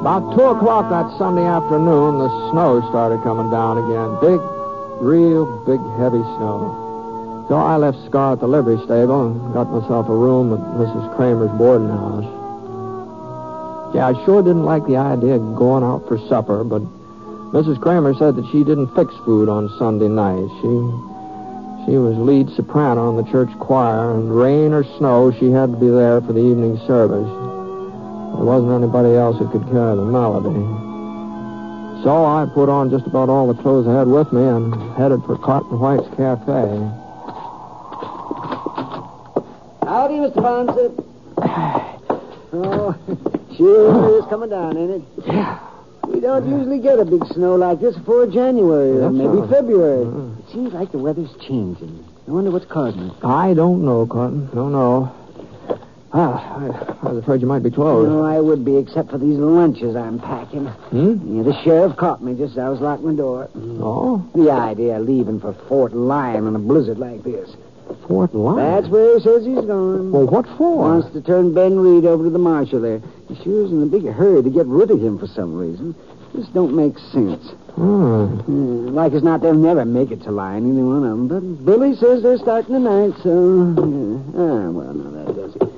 About 0.00 0.34
two 0.34 0.42
o'clock 0.42 0.90
that 0.90 1.16
Sunday 1.18 1.44
afternoon, 1.44 2.18
the 2.18 2.50
snow 2.50 2.80
started 2.88 3.22
coming 3.22 3.50
down 3.50 3.78
again. 3.78 4.18
Big, 4.20 4.40
real 5.00 5.46
big, 5.64 5.80
heavy 5.98 6.22
snow. 6.36 6.89
So 7.50 7.56
I 7.56 7.74
left 7.78 7.98
Scar 8.06 8.34
at 8.34 8.38
the 8.38 8.46
livery 8.46 8.78
stable 8.84 9.26
and 9.26 9.52
got 9.52 9.72
myself 9.72 10.08
a 10.08 10.14
room 10.14 10.54
at 10.54 10.60
Mrs. 10.78 11.16
Kramer's 11.16 11.50
boarding 11.58 11.88
house. 11.88 12.22
Yeah, 13.92 14.06
I 14.06 14.24
sure 14.24 14.40
didn't 14.40 14.62
like 14.62 14.86
the 14.86 14.94
idea 14.94 15.34
of 15.34 15.56
going 15.56 15.82
out 15.82 16.06
for 16.06 16.16
supper, 16.28 16.62
but 16.62 16.80
Mrs. 17.50 17.80
Kramer 17.80 18.14
said 18.14 18.36
that 18.36 18.46
she 18.52 18.62
didn't 18.62 18.94
fix 18.94 19.12
food 19.26 19.48
on 19.48 19.68
Sunday 19.80 20.06
nights. 20.06 20.46
She 20.62 21.90
she 21.90 21.98
was 21.98 22.14
lead 22.22 22.50
soprano 22.54 23.10
in 23.10 23.16
the 23.16 23.28
church 23.32 23.50
choir, 23.58 24.14
and 24.14 24.30
rain 24.30 24.72
or 24.72 24.84
snow, 24.98 25.32
she 25.32 25.50
had 25.50 25.72
to 25.72 25.76
be 25.76 25.88
there 25.88 26.20
for 26.20 26.32
the 26.32 26.38
evening 26.38 26.78
service. 26.86 27.26
There 27.26 28.46
wasn't 28.46 28.78
anybody 28.78 29.16
else 29.16 29.40
who 29.40 29.50
could 29.50 29.66
carry 29.74 29.96
the 29.96 30.06
melody. 30.06 30.54
So 32.04 32.14
I 32.14 32.46
put 32.54 32.68
on 32.68 32.90
just 32.90 33.08
about 33.08 33.28
all 33.28 33.52
the 33.52 33.60
clothes 33.60 33.88
I 33.88 33.98
had 33.98 34.06
with 34.06 34.32
me 34.32 34.44
and 34.44 34.72
headed 34.94 35.24
for 35.24 35.36
Cotton 35.36 35.80
White's 35.80 36.06
Cafe. 36.14 36.99
Ponset. 40.34 41.06
Oh, 42.52 42.96
sure 43.56 44.18
is 44.18 44.24
coming 44.28 44.50
down, 44.50 44.76
ain't 44.76 44.90
it? 44.90 45.02
Yeah. 45.24 45.60
We 46.08 46.18
don't 46.18 46.48
usually 46.50 46.80
get 46.80 46.98
a 46.98 47.04
big 47.04 47.24
snow 47.26 47.54
like 47.54 47.80
this 47.80 47.94
before 47.96 48.26
January 48.26 48.90
or 48.98 49.00
That's 49.02 49.14
maybe. 49.14 49.48
February. 49.48 50.04
Mhm. 50.04 50.38
It 50.40 50.52
seems 50.52 50.72
like 50.72 50.90
the 50.90 50.98
weather's 50.98 51.30
changing. 51.46 52.04
I 52.26 52.30
wonder 52.32 52.50
what's 52.50 52.66
causing 52.66 53.02
it. 53.02 53.12
I 53.24 53.54
don't 53.54 53.84
know, 53.84 54.04
Cotton. 54.04 54.48
Don't 54.52 54.72
know. 54.72 55.12
Ah, 56.12 56.56
I, 56.58 57.06
I 57.06 57.12
was 57.12 57.22
afraid 57.22 57.40
you 57.40 57.46
might 57.46 57.62
be 57.62 57.70
closed. 57.70 58.10
No, 58.10 58.24
I 58.24 58.40
would 58.40 58.64
be, 58.64 58.76
except 58.78 59.10
for 59.12 59.18
these 59.18 59.38
lunches 59.38 59.94
I'm 59.94 60.18
packing. 60.18 60.66
Hmm? 60.66 61.36
Yeah, 61.36 61.44
the 61.44 61.54
sheriff 61.62 61.96
caught 61.96 62.20
me 62.20 62.34
just 62.34 62.54
as 62.54 62.58
I 62.58 62.68
was 62.68 62.80
locking 62.80 63.06
the 63.06 63.22
door. 63.22 63.48
Oh, 63.54 64.28
The 64.34 64.50
idea 64.50 64.98
of 64.98 65.06
leaving 65.06 65.38
for 65.38 65.52
Fort 65.68 65.94
Lyon 65.94 66.48
in 66.48 66.56
a 66.56 66.58
blizzard 66.58 66.98
like 66.98 67.22
this. 67.22 67.48
Fort 68.06 68.34
Lyon. 68.34 68.56
That's 68.56 68.88
where 68.88 69.16
he 69.16 69.22
says 69.22 69.44
he's 69.44 69.64
going. 69.64 70.12
Well, 70.12 70.26
what 70.26 70.46
for? 70.56 70.78
Wants 70.78 71.12
to 71.12 71.20
turn 71.20 71.54
Ben 71.54 71.78
Reed 71.78 72.04
over 72.04 72.24
to 72.24 72.30
the 72.30 72.38
marshal 72.38 72.80
there. 72.80 73.00
He 73.28 73.34
sure 73.42 73.64
is 73.64 73.72
in 73.72 73.82
a 73.82 73.86
big 73.86 74.04
hurry 74.06 74.42
to 74.42 74.50
get 74.50 74.66
rid 74.66 74.90
of 74.90 75.00
him 75.00 75.18
for 75.18 75.26
some 75.26 75.54
reason. 75.54 75.94
This 76.34 76.46
don't 76.48 76.74
make 76.74 76.96
sense. 76.98 77.50
Hmm. 77.74 78.26
Hmm, 78.26 78.88
like 78.88 79.12
as 79.12 79.22
not, 79.22 79.42
they'll 79.42 79.54
never 79.54 79.84
make 79.84 80.10
it 80.10 80.22
to 80.22 80.30
Lyon, 80.30 80.70
either 80.70 80.84
one 80.84 81.04
of 81.04 81.28
them. 81.28 81.28
But 81.28 81.64
Billy 81.64 81.96
says 81.96 82.22
they're 82.22 82.38
starting 82.38 82.74
tonight, 82.74 83.14
so... 83.22 83.74
Yeah. 83.76 84.40
Ah, 84.40 84.70
well, 84.70 84.94
no, 84.94 85.24
that 85.24 85.34
does 85.34 85.56
it. 85.56 85.69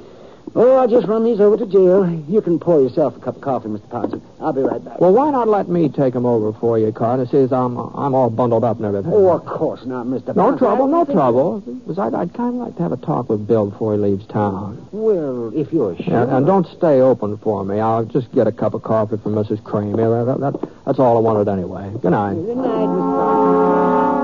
Oh, 0.55 0.77
I'll 0.77 0.89
just 0.89 1.07
run 1.07 1.25
these 1.25 1.41
over 1.41 1.57
to 1.57 1.65
jail. 1.67 2.07
You 2.29 2.43
can 2.43 2.59
pour 2.59 2.81
yourself 2.83 3.17
a 3.17 3.21
cup 3.21 3.37
of 3.37 3.43
coffee, 3.43 3.69
Mr. 3.69 3.89
Ponson. 3.89 4.21
I'll 4.39 4.53
be 4.53 4.61
right 4.61 4.85
back. 4.85 5.01
Well, 5.01 5.13
why 5.13 5.31
not 5.31 5.49
let 5.49 5.69
me 5.69 5.89
take 5.89 6.15
him 6.15 6.27
over 6.27 6.53
for 6.53 6.79
you, 6.79 6.93
Cotton? 6.93 7.27
Says 7.29 7.53
I'm 7.53 7.79
I'm 7.79 8.15
all 8.15 8.29
bundled 8.29 8.63
up 8.63 8.77
and 8.77 8.85
everything. 8.85 9.13
Oh, 9.15 9.31
of 9.31 9.47
course 9.47 9.87
not, 9.87 10.07
Mr. 10.07 10.35
no 10.37 10.51
Ponson. 10.51 10.59
trouble, 10.59 10.87
no 10.89 11.05
trouble. 11.07 11.61
Because 11.61 11.99
I'd, 11.99 12.15
I'd 12.15 12.35
kind 12.35 12.51
of 12.61 12.67
like 12.67 12.77
to 12.77 12.83
have 12.83 12.93
a 12.93 12.99
talk 12.99 13.31
with 13.31 13.47
Bill 13.47 13.71
before 13.71 13.95
he 13.95 13.99
leaves 13.99 14.27
town. 14.27 14.87
Well, 14.93 15.53
if 15.57 15.73
you're 15.73 15.97
sure. 15.97 16.23
And, 16.23 16.31
and 16.33 16.47
don't 16.47 16.67
stay 16.77 17.01
open 17.01 17.39
for 17.39 17.65
me. 17.65 17.81
I'll 17.81 18.05
just 18.05 18.31
get 18.33 18.47
a 18.47 18.53
cup 18.53 18.75
of 18.75 18.83
coffee 18.83 19.17
from 19.17 19.35
Mrs. 19.35 19.63
Kramer. 19.65 20.25
That, 20.27 20.39
that, 20.41 20.61
that, 20.61 20.69
that's 20.85 20.99
all 20.99 21.17
I 21.17 21.21
wanted 21.21 21.49
anyway. 21.49 21.91
Good 22.03 22.11
night. 22.11 22.35
Good 22.35 22.57
night, 22.59 22.67
Mr. 22.67 23.17
Ponson. 23.17 24.22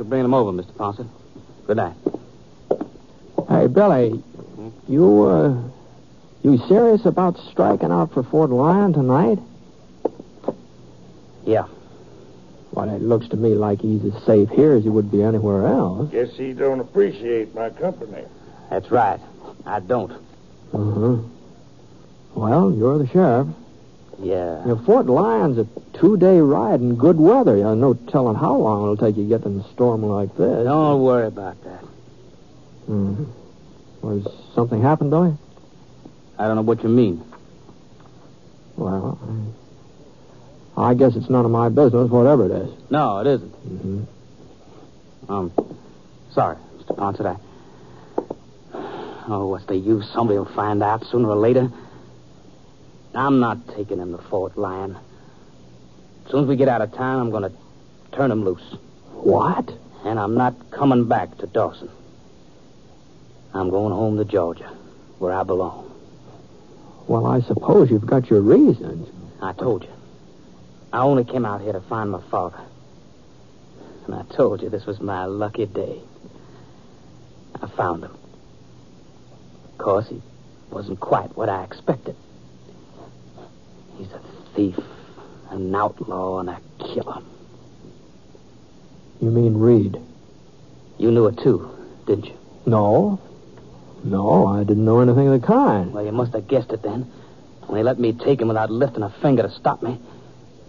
For 0.00 0.04
bringing 0.04 0.24
them 0.24 0.32
over, 0.32 0.50
Mr. 0.50 0.74
Ponson. 0.78 1.10
Good 1.66 1.76
night. 1.76 1.92
Hey, 3.50 3.66
Billy, 3.66 4.24
you, 4.88 5.22
uh, 5.24 5.62
you 6.42 6.56
serious 6.68 7.04
about 7.04 7.36
striking 7.50 7.92
out 7.92 8.14
for 8.14 8.22
Fort 8.22 8.48
Lyon 8.48 8.94
tonight? 8.94 9.38
Yeah. 11.44 11.66
Well, 12.72 12.88
it 12.88 13.02
looks 13.02 13.28
to 13.28 13.36
me 13.36 13.50
like 13.50 13.82
he's 13.82 14.02
as 14.06 14.22
safe 14.24 14.48
here 14.48 14.72
as 14.72 14.84
he 14.84 14.88
would 14.88 15.10
be 15.10 15.22
anywhere 15.22 15.66
else. 15.66 16.10
Guess 16.10 16.34
he 16.34 16.54
don't 16.54 16.80
appreciate 16.80 17.54
my 17.54 17.68
company. 17.68 18.24
That's 18.70 18.90
right. 18.90 19.20
I 19.66 19.80
don't. 19.80 20.12
Uh-huh. 20.72 21.16
Well, 22.34 22.72
you're 22.72 22.96
the 22.96 23.06
sheriff. 23.08 23.48
Yeah. 24.22 24.60
You 24.62 24.74
know, 24.74 24.82
Fort 24.84 25.06
Lyon's 25.06 25.58
a 25.58 25.66
two-day 25.98 26.40
ride 26.40 26.80
in 26.80 26.96
good 26.96 27.18
weather. 27.18 27.56
You 27.56 27.64
know, 27.64 27.74
no 27.74 27.94
telling 27.94 28.36
how 28.36 28.56
long 28.56 28.82
it'll 28.82 28.96
take 28.96 29.16
you 29.16 29.24
to 29.24 29.28
get 29.28 29.46
in 29.46 29.60
a 29.60 29.72
storm 29.72 30.02
like 30.02 30.36
this. 30.36 30.64
Don't 30.64 31.02
worry 31.02 31.26
about 31.26 31.62
that. 31.64 31.84
Hmm. 32.86 33.24
Was 34.02 34.26
something 34.54 34.82
happened, 34.82 35.10
Billy? 35.10 35.36
I 36.38 36.46
don't 36.46 36.56
know 36.56 36.62
what 36.62 36.82
you 36.82 36.88
mean. 36.88 37.22
Well, 38.76 39.18
I, 40.76 40.94
guess 40.94 41.14
it's 41.14 41.28
none 41.28 41.44
of 41.44 41.50
my 41.50 41.68
business, 41.68 42.10
whatever 42.10 42.46
it 42.46 42.52
is. 42.52 42.70
No, 42.90 43.18
it 43.18 43.26
isn't. 43.26 43.52
Mm-hmm. 43.52 45.32
Um, 45.32 45.52
sorry, 46.32 46.56
Mr. 46.78 46.96
Ponset. 46.96 47.26
I. 47.26 47.36
Oh, 49.28 49.48
what's 49.48 49.66
the 49.66 49.76
use? 49.76 50.08
Somebody 50.14 50.38
will 50.38 50.46
find 50.46 50.82
out 50.82 51.04
sooner 51.06 51.28
or 51.28 51.36
later. 51.36 51.70
I'm 53.14 53.40
not 53.40 53.68
taking 53.74 53.98
him 53.98 54.16
to 54.16 54.22
Fort 54.24 54.56
Lyon. 54.56 54.96
As 56.24 56.30
soon 56.30 56.44
as 56.44 56.48
we 56.48 56.56
get 56.56 56.68
out 56.68 56.80
of 56.80 56.92
town, 56.94 57.20
I'm 57.20 57.30
going 57.30 57.50
to 57.50 57.56
turn 58.12 58.30
him 58.30 58.44
loose. 58.44 58.76
What? 59.12 59.72
And 60.04 60.18
I'm 60.18 60.34
not 60.34 60.70
coming 60.70 61.08
back 61.08 61.36
to 61.38 61.46
Dawson. 61.46 61.90
I'm 63.52 63.70
going 63.70 63.92
home 63.92 64.16
to 64.18 64.24
Georgia, 64.24 64.68
where 65.18 65.32
I 65.32 65.42
belong. 65.42 65.90
Well, 67.08 67.26
I 67.26 67.40
suppose 67.40 67.90
you've 67.90 68.06
got 68.06 68.30
your 68.30 68.40
reasons. 68.40 69.08
I 69.42 69.52
told 69.52 69.82
you. 69.82 69.90
I 70.92 71.00
only 71.00 71.24
came 71.24 71.44
out 71.44 71.60
here 71.60 71.72
to 71.72 71.80
find 71.80 72.10
my 72.10 72.20
father. 72.30 72.60
And 74.06 74.14
I 74.14 74.22
told 74.34 74.62
you 74.62 74.68
this 74.68 74.86
was 74.86 75.00
my 75.00 75.24
lucky 75.24 75.66
day. 75.66 76.00
I 77.60 77.66
found 77.68 78.04
him. 78.04 78.16
Of 79.72 79.78
course, 79.78 80.08
he 80.08 80.22
wasn't 80.70 81.00
quite 81.00 81.36
what 81.36 81.48
I 81.48 81.64
expected. 81.64 82.14
He's 84.00 84.12
a 84.12 84.20
thief, 84.56 84.78
an 85.50 85.74
outlaw, 85.74 86.38
and 86.38 86.48
a 86.48 86.58
killer. 86.78 87.20
You 89.20 89.30
mean 89.30 89.58
Reed? 89.58 89.98
You 90.96 91.10
knew 91.10 91.26
it 91.26 91.38
too, 91.42 91.70
didn't 92.06 92.24
you? 92.24 92.38
No. 92.64 93.20
No, 94.02 94.46
I 94.46 94.64
didn't 94.64 94.86
know 94.86 95.00
anything 95.00 95.28
of 95.28 95.38
the 95.38 95.46
kind. 95.46 95.92
Well, 95.92 96.02
you 96.02 96.12
must 96.12 96.32
have 96.32 96.48
guessed 96.48 96.70
it 96.70 96.82
then. 96.82 97.12
When 97.66 97.76
he 97.76 97.84
let 97.84 98.00
me 98.00 98.14
take 98.14 98.40
him 98.40 98.48
without 98.48 98.70
lifting 98.70 99.02
a 99.02 99.10
finger 99.20 99.42
to 99.42 99.50
stop 99.50 99.82
me. 99.82 100.00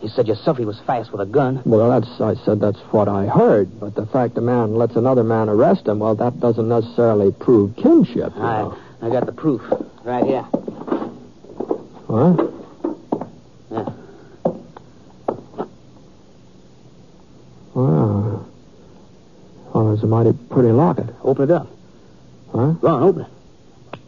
You 0.02 0.10
said 0.10 0.28
yourself 0.28 0.58
he 0.58 0.66
was 0.66 0.82
fast 0.82 1.14
with 1.14 1.22
a 1.22 1.26
gun. 1.26 1.62
Well, 1.64 1.90
that's 1.90 2.20
I 2.20 2.36
said 2.44 2.60
that's 2.60 2.80
what 2.92 3.08
I 3.08 3.28
heard. 3.28 3.80
But 3.80 3.96
the 3.96 4.08
fact 4.08 4.38
a 4.38 4.42
man 4.42 4.76
lets 4.76 4.98
another 4.98 5.24
man 5.24 5.48
arrest 5.48 5.88
him, 5.88 6.00
well, 6.00 6.16
that 6.16 6.42
doesn't 6.42 6.68
necessarily 6.68 7.32
prove 7.32 7.78
kinship. 7.78 8.34
I, 8.36 8.62
know. 8.64 8.78
I 9.02 9.10
got 9.10 9.26
the 9.26 9.32
proof 9.32 9.62
right 10.04 10.26
here. 10.26 10.44
What? 12.12 12.52
Yeah. 13.72 13.90
Well, 17.74 18.50
well, 19.74 19.94
it's 19.94 20.01
a 20.01 20.01
mighty 20.12 20.34
pretty 20.34 20.72
locket. 20.72 21.08
Open 21.24 21.46
it 21.50 21.52
up. 21.52 21.68
Huh? 22.52 22.72
Go 22.72 22.88
on, 22.88 23.04
open 23.04 23.22
it. 23.24 24.00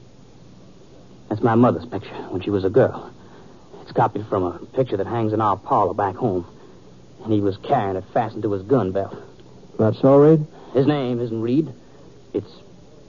That's 1.30 1.42
my 1.42 1.56
mother's 1.56 1.86
picture 1.86 2.13
when 2.30 2.42
she 2.42 2.50
was 2.50 2.66
a 2.66 2.70
girl. 2.70 3.10
It's 3.82 3.94
copied 3.94 4.28
from 4.28 4.44
a 4.44 4.60
picture 4.76 4.98
that 4.98 5.08
hangs 5.08 5.34
in 5.34 5.39
our 5.42 5.56
parlor 5.58 5.94
back 5.94 6.16
home. 6.16 6.46
And 7.24 7.32
he 7.32 7.39
was 7.39 7.56
carrying 7.58 7.96
it 7.96 8.04
fastened 8.13 8.44
to 8.44 8.52
his 8.52 8.63
gun 8.63 8.92
belt. 8.92 9.16
That's 9.80 10.00
so, 10.02 10.18
Reed? 10.18 10.46
His 10.74 10.86
name 10.86 11.22
isn't 11.22 11.42
Reed. 11.42 11.74
It's 12.34 12.52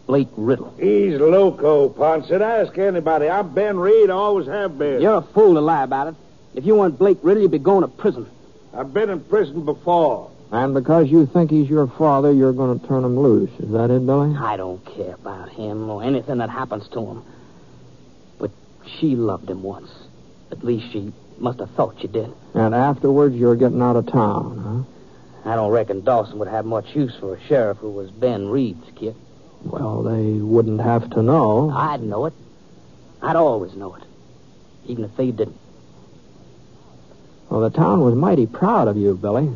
Blake 0.07 0.29
Riddle. 0.37 0.73
He's 0.79 1.19
loco, 1.19 1.89
Ponset. 1.89 2.41
Ask 2.41 2.79
anybody. 2.79 3.29
I'm 3.29 3.53
Ben 3.53 3.77
Reed. 3.77 4.09
I 4.09 4.15
Always 4.15 4.47
have 4.47 4.79
been. 4.79 5.03
You're 5.03 5.17
a 5.17 5.23
fool 5.23 5.55
to 5.55 5.61
lie 5.61 5.83
about 5.83 6.09
it. 6.09 6.15
If 6.55 6.65
you 6.65 6.77
weren't 6.77 6.97
Blake 6.97 7.19
Riddle, 7.23 7.43
you'd 7.43 7.51
be 7.51 7.59
going 7.59 7.83
to 7.83 7.89
prison. 7.89 8.31
I've 8.73 8.95
been 8.95 9.11
in 9.11 9.21
prison 9.21 9.65
before. 9.65 10.31
And 10.55 10.73
because 10.73 11.11
you 11.11 11.27
think 11.27 11.51
he's 11.51 11.69
your 11.69 11.89
father, 11.89 12.33
you're 12.33 12.53
going 12.53 12.79
to 12.79 12.87
turn 12.87 13.05
him 13.05 13.19
loose. 13.19 13.51
Is 13.59 13.73
that 13.73 13.91
it, 13.91 14.07
Billy? 14.07 14.37
I 14.37 14.57
don't 14.57 14.79
care 14.87 15.15
about 15.15 15.49
him 15.49 15.91
or 15.91 16.05
anything 16.05 16.39
that 16.39 16.49
happens 16.49 16.87
to 16.91 17.01
him. 17.05 17.25
But 18.39 18.53
she 18.87 19.17
loved 19.17 19.51
him 19.51 19.65
once. 19.65 19.91
At 20.53 20.63
least 20.63 20.93
she 20.93 21.13
must 21.39 21.59
have 21.59 21.71
thought 21.71 21.97
she 22.01 22.07
did. 22.07 22.33
And 22.55 22.73
afterwards, 22.73 23.35
you're 23.35 23.57
getting 23.57 23.83
out 23.83 23.97
of 23.97 24.07
town, 24.07 24.87
huh? 25.45 25.51
I 25.51 25.57
don't 25.57 25.73
reckon 25.73 26.03
Dawson 26.05 26.39
would 26.39 26.47
have 26.47 26.65
much 26.65 26.95
use 26.95 27.17
for 27.19 27.35
a 27.35 27.47
sheriff 27.49 27.79
who 27.79 27.91
was 27.91 28.13
Ben 28.13 28.47
Reed's 28.47 28.89
kid. 28.95 29.17
Well, 29.65 30.05
they 30.05 30.35
wouldn't 30.41 30.81
have 30.83 31.11
to 31.11 31.23
know. 31.23 31.71
I'd 31.71 32.01
know 32.01 32.27
it. 32.27 32.33
I'd 33.21 33.35
always 33.35 33.75
know 33.75 33.97
it. 33.97 34.05
Even 34.87 35.03
if 35.03 35.17
they 35.17 35.33
didn't. 35.33 35.59
Well, 37.51 37.61
the 37.61 37.71
town 37.71 38.03
was 38.03 38.15
mighty 38.15 38.47
proud 38.47 38.87
of 38.87 38.97
you, 38.97 39.17
Billy. 39.17 39.51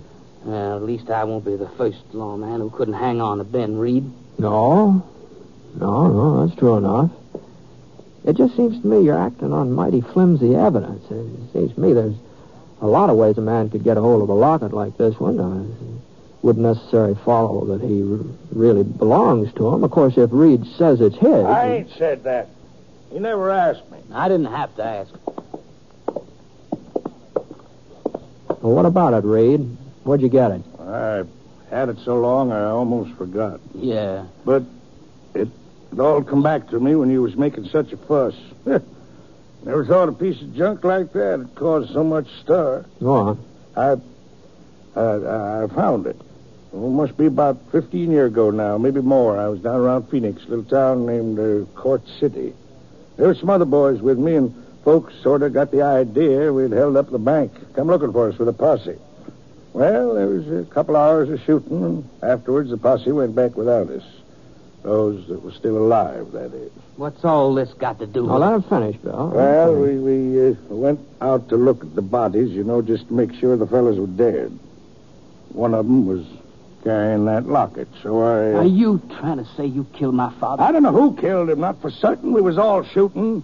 Well, 0.44 0.77
at 0.77 0.83
least 0.83 1.11
I 1.11 1.24
won't 1.24 1.44
be 1.44 1.57
the 1.57 1.68
first 1.70 1.98
lawman 2.12 2.61
who 2.61 2.70
couldn't 2.70 2.94
hang 2.94 3.20
on 3.20 3.38
to 3.38 3.44
Ben 3.44 3.77
Reed. 3.77 4.11
No. 4.38 5.05
No, 5.74 6.09
no, 6.09 6.46
that's 6.46 6.59
true 6.59 6.77
enough. 6.77 7.11
It 8.24 8.37
just 8.37 8.57
seems 8.57 8.81
to 8.81 8.87
me 8.87 9.05
you're 9.05 9.18
acting 9.18 9.53
on 9.53 9.72
mighty 9.72 10.01
flimsy 10.01 10.55
evidence. 10.55 11.05
It 11.11 11.53
seems 11.53 11.74
to 11.74 11.81
me 11.81 11.92
there's 11.92 12.14
a 12.81 12.87
lot 12.87 13.11
of 13.11 13.16
ways 13.16 13.38
a 13.38 13.40
man 13.40 13.70
could 13.70 13.85
get 13.85 13.96
a 13.96 14.01
hold 14.01 14.22
of 14.22 14.29
a 14.29 14.35
locket 14.35 14.72
like 14.72 14.96
this 14.96 15.18
one. 15.18 15.38
It 15.38 16.44
wouldn't 16.44 16.64
necessarily 16.64 17.16
follow 17.24 17.64
that 17.66 17.81
he 17.81 18.03
really 18.53 18.85
belongs 18.85 19.53
to 19.55 19.68
him. 19.68 19.83
Of 19.85 19.90
course, 19.90 20.16
if 20.16 20.31
Reed 20.33 20.64
says 20.77 21.01
it's 21.01 21.16
his. 21.16 21.44
I 21.44 21.77
ain't 21.77 21.90
said 21.96 22.24
that. 22.24 22.48
He 23.11 23.18
never 23.18 23.51
asked 23.51 23.90
me. 23.90 23.98
I 24.12 24.29
didn't 24.29 24.53
have 24.53 24.74
to 24.77 24.85
ask. 24.85 25.12
Well, 28.61 28.74
what 28.74 28.87
about 28.87 29.14
it, 29.14 29.24
Reed? 29.24 29.77
Where'd 30.09 30.23
you 30.23 30.31
get 30.31 30.53
it? 30.53 30.62
I 30.81 31.25
had 31.68 31.90
it 31.90 31.99
so 32.03 32.18
long 32.18 32.51
I 32.51 32.64
almost 32.64 33.14
forgot. 33.18 33.61
Yeah. 33.75 34.25
But 34.42 34.62
it, 35.35 35.49
it 35.92 36.01
all 36.01 36.23
come 36.23 36.42
back 36.42 36.71
to 36.71 36.81
me 36.81 36.94
when 36.94 37.11
you 37.11 37.21
was 37.21 37.37
making 37.37 37.68
such 37.68 37.92
a 37.92 37.99
fuss. 37.99 38.35
Never 38.64 39.85
thought 39.85 40.09
a 40.09 40.12
piece 40.12 40.40
of 40.40 40.57
junk 40.57 40.83
like 40.83 41.12
that 41.12 41.40
would 41.40 41.55
cause 41.55 41.90
so 41.92 42.03
much 42.03 42.27
stir. 42.40 42.87
Go 43.01 43.12
on. 43.12 43.44
I, 43.77 43.97
I, 44.99 45.64
I 45.64 45.66
found 45.75 46.07
it. 46.07 46.16
It 46.73 46.75
must 46.75 47.18
be 47.18 47.27
about 47.27 47.71
15 47.71 48.11
years 48.11 48.33
ago 48.33 48.51
now, 48.51 48.79
maybe 48.79 49.03
more. 49.03 49.38
I 49.38 49.49
was 49.49 49.61
down 49.61 49.79
around 49.79 50.09
Phoenix, 50.09 50.42
a 50.44 50.49
little 50.49 50.64
town 50.64 51.05
named 51.05 51.38
uh, 51.38 51.66
Court 51.79 52.01
City. 52.18 52.55
There 53.18 53.27
were 53.27 53.35
some 53.35 53.51
other 53.51 53.66
boys 53.66 54.01
with 54.01 54.18
me, 54.18 54.37
and 54.37 54.55
folks 54.85 55.12
sort 55.23 55.42
of 55.42 55.53
got 55.53 55.71
the 55.71 55.83
idea 55.83 56.51
we'd 56.51 56.71
held 56.71 56.97
up 56.97 57.11
the 57.11 57.18
bank, 57.18 57.53
come 57.75 57.88
looking 57.88 58.14
for 58.14 58.31
us 58.31 58.38
with 58.38 58.49
a 58.49 58.55
posse. 58.55 58.97
Well, 59.72 60.14
there 60.14 60.26
was 60.26 60.48
a 60.50 60.64
couple 60.70 60.96
hours 60.96 61.28
of 61.31 61.40
shooting, 61.42 61.85
and 61.85 62.09
afterwards 62.22 62.70
the 62.70 62.76
posse 62.76 63.12
went 63.12 63.35
back 63.35 63.57
without 63.57 63.88
us. 63.90 64.02
Those 64.83 65.26
that 65.28 65.42
were 65.42 65.52
still 65.52 65.76
alive, 65.76 66.33
that 66.33 66.54
is. 66.54 66.70
What's 66.96 67.24
all 67.24 67.54
this 67.54 67.72
got 67.74 67.98
to 67.98 68.07
do 68.07 68.26
Now, 68.26 68.33
with 68.35 68.40
let 68.42 68.54
him 68.54 68.62
finish, 68.62 68.96
Bill. 68.96 69.28
Well, 69.35 69.74
we, 69.74 69.98
we 69.98 70.50
uh, 70.50 70.54
went 70.68 71.00
out 71.20 71.48
to 71.50 71.57
look 71.57 71.83
at 71.83 71.94
the 71.94 72.02
bodies, 72.02 72.50
you 72.50 72.64
know, 72.64 72.81
just 72.81 73.09
to 73.09 73.12
make 73.14 73.35
sure 73.35 73.57
the 73.57 73.66
fellas 73.66 73.98
were 73.98 74.07
dead. 74.07 74.57
One 75.50 75.74
of 75.74 75.87
them 75.87 76.07
was 76.07 76.24
carrying 76.85 77.24
that 77.26 77.46
locket, 77.46 77.88
so 78.02 78.20
I... 78.22 78.52
uh, 78.52 78.59
Are 78.59 78.64
you 78.64 79.02
trying 79.18 79.38
to 79.38 79.46
say 79.57 79.66
you 79.66 79.85
killed 79.92 80.14
my 80.14 80.33
father? 80.40 80.62
I 80.62 80.72
don't 80.72 80.83
know 80.85 80.92
who 80.92 81.16
killed 81.16 81.50
him, 81.50 81.61
not 81.61 81.81
for 81.81 81.90
certain. 81.90 82.33
We 82.33 82.40
was 82.40 82.57
all 82.57 82.85
shooting. 82.85 83.42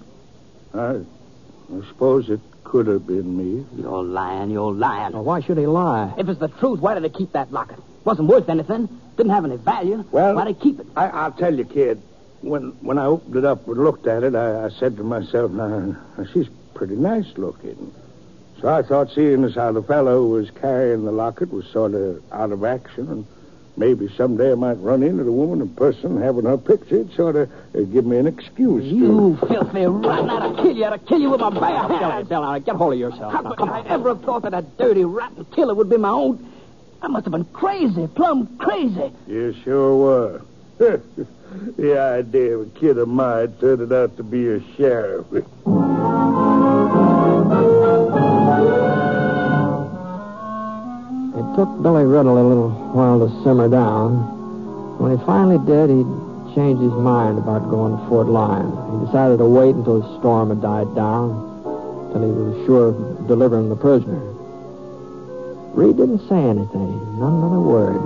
I, 0.73 1.01
I 1.01 1.87
suppose 1.89 2.31
it 2.31 2.41
could 2.75 2.89
have 2.89 3.07
been 3.07 3.37
me. 3.39 3.65
You're 3.77 4.03
lying. 4.03 4.51
You're 4.51 4.73
lying. 4.73 5.13
Why 5.13 5.41
should 5.41 5.59
he 5.59 5.67
lie? 5.69 6.13
If 6.19 6.29
it's 6.29 6.41
the 6.41 6.49
truth, 6.49 6.81
why 6.81 6.95
did 6.95 7.05
they 7.05 7.09
keep 7.09 7.31
that 7.31 7.53
locket? 7.53 7.79
Wasn't 8.05 8.27
worth 8.27 8.49
anything. 8.49 8.89
Didn't 9.17 9.31
have 9.31 9.45
any 9.45 9.59
value. 9.59 10.05
Well- 10.11 10.35
why'd 10.35 10.49
they 10.49 10.55
keep 10.55 10.81
it? 10.81 10.87
I, 10.97 11.07
I'll 11.07 11.31
tell 11.31 11.55
you, 11.55 11.65
kid. 11.65 12.03
When 12.41 12.71
when 12.81 12.99
I 12.99 13.07
opened 13.07 13.37
it 13.37 13.45
up 13.45 13.69
and 13.69 13.77
looked 13.79 14.09
at 14.09 14.25
it, 14.25 14.35
I, 14.35 14.65
I 14.65 14.71
said 14.71 14.97
to 14.97 15.05
myself, 15.05 15.53
now, 15.53 15.69
now, 15.69 16.27
she's 16.33 16.49
pretty 16.75 16.97
nice 16.97 17.29
looking. 17.37 17.95
So 18.61 18.67
I 18.67 18.83
thought, 18.83 19.13
seeing 19.13 19.45
as 19.45 19.55
how 19.55 19.71
the 19.71 19.83
fellow 19.85 20.23
who 20.23 20.31
was 20.31 20.51
carrying 20.51 21.05
the 21.05 21.13
locket 21.13 21.53
was 21.53 21.67
sort 21.69 21.95
of 21.95 22.25
out 22.33 22.51
of 22.51 22.65
action, 22.65 23.09
and 23.09 23.27
maybe 23.77 24.09
someday 24.17 24.53
I 24.53 24.55
might 24.55 24.75
run 24.81 25.03
into 25.03 25.25
the 25.25 25.33
woman 25.33 25.61
in 25.61 25.69
person 25.71 26.21
having 26.21 26.45
her 26.45 26.57
picture, 26.59 26.97
it'd 26.97 27.15
sort 27.15 27.37
of 27.37 27.51
uh, 27.75 27.81
give 27.93 28.05
me 28.07 28.17
an 28.19 28.27
excuse. 28.27 28.83
to- 28.85 28.89
You 28.89 29.39
filthy 29.49 29.85
rotten! 29.87 30.31
I'd 30.31 30.57
kill 30.57 30.77
you. 30.77 30.85
I'd 30.85 31.07
kill 31.07 31.21
you 31.21 31.31
with 31.31 31.41
my 31.41 31.51
bare 31.51 31.89
Bill, 31.89 31.99
hands. 32.11 32.29
Bill, 32.29 32.43
now, 32.43 32.59
get 32.59 32.77
hold 32.77 32.93
of 32.95 32.99
yourself. 32.99 33.33
How 33.33 33.41
Now, 33.43 33.53
could 33.53 33.69
I 33.69 33.81
ever 33.89 34.11
have 34.11 34.23
thought 34.23 34.43
that 34.43 34.55
a 34.55 34.63
dirty, 34.63 35.05
rotten 35.05 35.45
killer 35.47 35.75
would 35.75 35.91
be 35.91 35.97
my 35.97 36.11
own? 36.11 36.51
I 37.03 37.09
must 37.09 37.25
have 37.27 37.33
been 37.33 37.45
crazy, 37.47 38.07
plumb 38.07 38.57
crazy. 38.59 39.13
You 39.27 39.55
sure 39.65 39.97
were. 39.97 40.43
the 40.79 41.99
idea 41.99 42.57
of 42.59 42.67
a 42.69 42.71
kid 42.81 42.99
of 42.99 43.09
mine 43.09 43.55
turning 43.61 43.93
out 43.93 44.17
to 44.17 44.23
be 44.23 44.49
a 44.49 44.61
sheriff. 44.77 45.27
took 51.55 51.71
Billy 51.83 52.05
Riddle 52.05 52.37
a 52.39 52.47
little 52.47 52.71
while 52.71 53.21
to 53.23 53.31
simmer 53.45 53.69
down. 53.69 54.99
When 54.99 55.17
he 55.17 55.25
finally 55.25 55.59
did, 55.65 55.89
he 55.89 56.03
changed 56.55 56.83
his 56.83 56.93
mind 56.93 57.39
about 57.39 57.71
going 57.71 57.97
to 57.97 58.09
Fort 58.09 58.27
Lyon. 58.27 58.71
He 58.99 59.07
decided 59.07 59.39
to 59.39 59.47
wait 59.47 59.75
until 59.75 60.01
the 60.01 60.19
storm 60.19 60.51
had 60.51 60.61
died 60.61 60.95
down, 60.95 61.31
till 62.11 62.23
he 62.23 62.31
was 62.31 62.67
sure 62.67 62.89
of 62.89 63.29
delivering 63.29 63.69
the 63.69 63.77
prisoner. 63.77 64.19
Reed 65.75 65.97
didn't 65.97 66.27
say 66.29 66.39
anything, 66.39 66.99
not 67.19 67.35
another 67.35 67.61
word. 67.61 68.03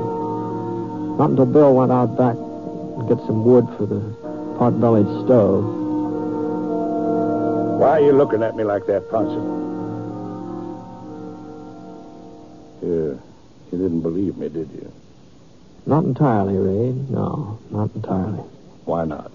Not 1.18 1.30
until 1.30 1.46
Bill 1.46 1.74
went 1.74 1.92
out 1.92 2.16
back 2.16 2.36
to 2.36 3.04
get 3.08 3.18
some 3.26 3.44
wood 3.44 3.66
for 3.76 3.86
the 3.86 4.00
pot-bellied 4.58 5.08
stove. 5.24 5.64
Why 7.80 7.90
are 7.90 8.00
you 8.00 8.12
looking 8.12 8.42
at 8.42 8.56
me 8.56 8.64
like 8.64 8.86
that, 8.86 9.10
Ponson? 9.10 9.56
You, 12.82 13.20
you 13.72 13.78
didn't 13.78 14.00
believe 14.00 14.36
me, 14.36 14.48
did 14.48 14.70
you? 14.72 14.92
Not 15.86 16.04
entirely, 16.04 16.56
Reed. 16.56 17.10
No, 17.10 17.58
not 17.70 17.94
entirely. 17.94 18.42
Why 18.84 19.04
not? 19.04 19.30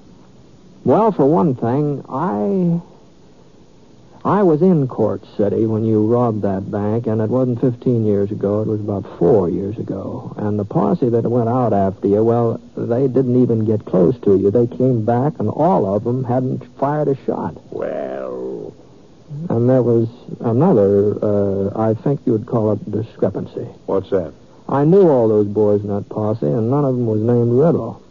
Well, 0.83 1.11
for 1.11 1.25
one 1.25 1.55
thing, 1.55 2.03
I 2.09 2.81
I 4.25 4.41
was 4.41 4.61
in 4.61 4.87
Court 4.87 5.21
City 5.35 5.65
when 5.65 5.83
you 5.83 6.05
robbed 6.07 6.43
that 6.43 6.71
bank, 6.71 7.07
and 7.07 7.19
it 7.19 7.29
wasn't 7.29 7.59
15 7.59 8.05
years 8.05 8.31
ago. 8.31 8.61
It 8.61 8.67
was 8.67 8.79
about 8.79 9.17
four 9.19 9.49
years 9.49 9.77
ago. 9.77 10.33
And 10.37 10.57
the 10.57 10.63
posse 10.63 11.09
that 11.09 11.29
went 11.29 11.49
out 11.49 11.73
after 11.73 12.07
you, 12.07 12.23
well, 12.23 12.57
they 12.77 13.09
didn't 13.09 13.41
even 13.41 13.65
get 13.65 13.83
close 13.83 14.17
to 14.19 14.37
you. 14.37 14.49
They 14.49 14.67
came 14.67 15.03
back, 15.03 15.33
and 15.39 15.49
all 15.49 15.93
of 15.93 16.05
them 16.05 16.23
hadn't 16.23 16.63
fired 16.77 17.09
a 17.09 17.17
shot. 17.25 17.55
Well, 17.73 18.32
And 19.49 19.69
there 19.69 19.83
was 19.83 20.07
another, 20.39 21.17
uh, 21.23 21.71
I 21.77 21.93
think 21.95 22.21
you 22.25 22.31
would 22.31 22.45
call 22.45 22.71
it 22.73 22.91
discrepancy. 22.91 23.67
What's 23.85 24.09
that? 24.11 24.33
I 24.69 24.85
knew 24.85 25.09
all 25.09 25.27
those 25.27 25.47
boys 25.47 25.81
in 25.81 25.87
that 25.89 26.07
posse, 26.07 26.45
and 26.45 26.69
none 26.69 26.85
of 26.85 26.95
them 26.95 27.05
was 27.05 27.19
named 27.19 27.51
Riddle. 27.51 28.01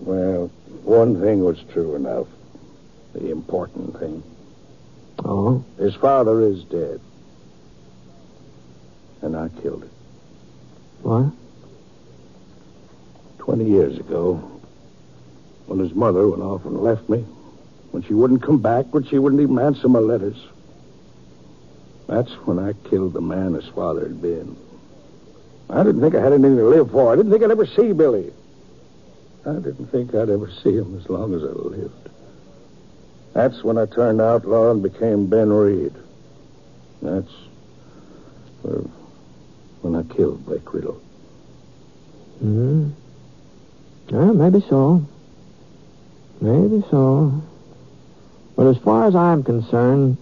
Well, 0.00 0.48
one 0.82 1.20
thing 1.20 1.42
was 1.42 1.62
true 1.72 1.94
enough. 1.94 2.26
The 3.14 3.30
important 3.30 3.98
thing. 3.98 4.22
Oh? 5.24 5.64
His 5.78 5.94
father 5.94 6.40
is 6.42 6.62
dead. 6.64 7.00
And 9.22 9.34
I 9.34 9.48
killed 9.62 9.84
him. 9.84 9.90
What? 11.02 11.32
Twenty 13.38 13.64
years 13.64 13.98
ago, 13.98 14.34
when 15.66 15.78
his 15.78 15.94
mother 15.94 16.28
went 16.28 16.42
off 16.42 16.64
and 16.66 16.82
left 16.82 17.08
me, 17.08 17.24
when 17.94 18.02
she 18.02 18.12
wouldn't 18.12 18.42
come 18.42 18.58
back, 18.60 18.86
when 18.92 19.04
she 19.04 19.20
wouldn't 19.20 19.40
even 19.40 19.56
answer 19.56 19.88
my 19.88 20.00
letters. 20.00 20.36
That's 22.08 22.32
when 22.44 22.58
I 22.58 22.72
killed 22.90 23.12
the 23.12 23.20
man 23.20 23.54
his 23.54 23.68
father 23.68 24.00
had 24.00 24.20
been. 24.20 24.56
I 25.70 25.84
didn't 25.84 26.00
think 26.00 26.16
I 26.16 26.20
had 26.20 26.32
anything 26.32 26.56
to 26.56 26.64
live 26.64 26.90
for. 26.90 27.12
I 27.12 27.14
didn't 27.14 27.30
think 27.30 27.44
I'd 27.44 27.52
ever 27.52 27.66
see 27.66 27.92
Billy. 27.92 28.32
I 29.46 29.52
didn't 29.52 29.86
think 29.92 30.12
I'd 30.12 30.28
ever 30.28 30.50
see 30.50 30.72
him 30.72 30.98
as 30.98 31.08
long 31.08 31.34
as 31.34 31.44
I 31.44 31.52
lived. 31.52 32.08
That's 33.32 33.62
when 33.62 33.78
I 33.78 33.86
turned 33.86 34.20
outlaw 34.20 34.72
and 34.72 34.82
became 34.82 35.28
Ben 35.28 35.52
Reed. 35.52 35.94
That's 37.00 37.30
well, 38.64 38.90
when 39.82 39.94
I 39.94 40.02
killed 40.14 40.44
Blake 40.44 40.74
Riddle. 40.74 41.00
Hmm. 42.40 42.90
Yeah, 44.08 44.32
maybe 44.32 44.64
so. 44.68 45.06
Maybe 46.40 46.84
so. 46.90 47.40
But 48.56 48.68
as 48.68 48.78
far 48.78 49.06
as 49.06 49.16
I'm 49.16 49.42
concerned, 49.42 50.16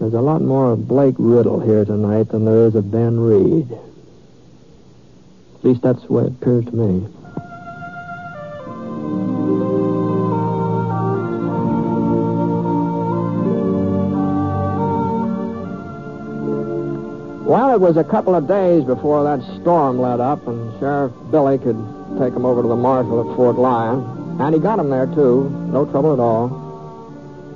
there's 0.00 0.14
a 0.14 0.20
lot 0.20 0.42
more 0.42 0.72
of 0.72 0.88
Blake 0.88 1.14
Riddle 1.18 1.60
here 1.60 1.84
tonight 1.84 2.30
than 2.30 2.44
there 2.44 2.66
is 2.66 2.74
of 2.74 2.90
Ben 2.90 3.20
Reed. 3.20 3.70
At 3.70 5.64
least 5.64 5.82
that's 5.82 6.02
the 6.02 6.12
way 6.12 6.24
it 6.24 6.32
appears 6.32 6.64
to 6.64 6.72
me. 6.72 7.06
Well, 17.46 17.74
it 17.74 17.80
was 17.80 17.96
a 17.96 18.04
couple 18.04 18.34
of 18.34 18.48
days 18.48 18.82
before 18.82 19.22
that 19.24 19.40
storm 19.60 20.00
let 20.00 20.18
up, 20.20 20.48
and 20.48 20.72
Sheriff 20.80 21.12
Billy 21.30 21.58
could 21.58 21.76
take 22.18 22.34
him 22.34 22.44
over 22.44 22.62
to 22.62 22.68
the 22.68 22.74
marshal 22.74 23.20
at 23.20 23.36
Fort 23.36 23.56
Lyon. 23.56 24.40
And 24.40 24.54
he 24.54 24.60
got 24.60 24.78
him 24.78 24.90
there, 24.90 25.06
too. 25.06 25.50
No 25.70 25.84
trouble 25.84 26.14
at 26.14 26.18
all. 26.18 26.61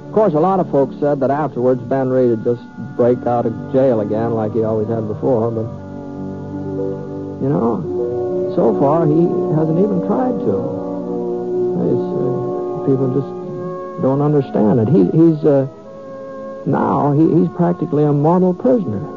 Of 0.06 0.12
course, 0.12 0.34
a 0.34 0.40
lot 0.40 0.60
of 0.60 0.70
folks 0.70 0.96
said 0.98 1.20
that 1.20 1.30
afterwards 1.30 1.82
Ben 1.82 2.08
Reed 2.08 2.30
would 2.30 2.44
just 2.44 2.62
break 2.96 3.26
out 3.26 3.44
of 3.44 3.52
jail 3.72 4.00
again 4.00 4.32
like 4.34 4.52
he 4.52 4.62
always 4.64 4.88
had 4.88 5.06
before, 5.06 5.50
but, 5.50 5.66
you 7.42 7.48
know, 7.50 8.52
so 8.56 8.78
far 8.80 9.04
he 9.06 9.20
hasn't 9.54 9.78
even 9.78 10.06
tried 10.06 10.38
to. 10.40 10.56
Uh, 11.76 12.86
people 12.86 13.12
just 13.12 13.28
don't 14.00 14.22
understand 14.22 14.80
it. 14.80 14.88
He, 14.88 15.04
he's, 15.10 15.44
uh, 15.44 15.66
now, 16.64 17.12
he, 17.12 17.40
he's 17.40 17.48
practically 17.56 18.04
a 18.04 18.12
model 18.12 18.54
prisoner. 18.54 19.15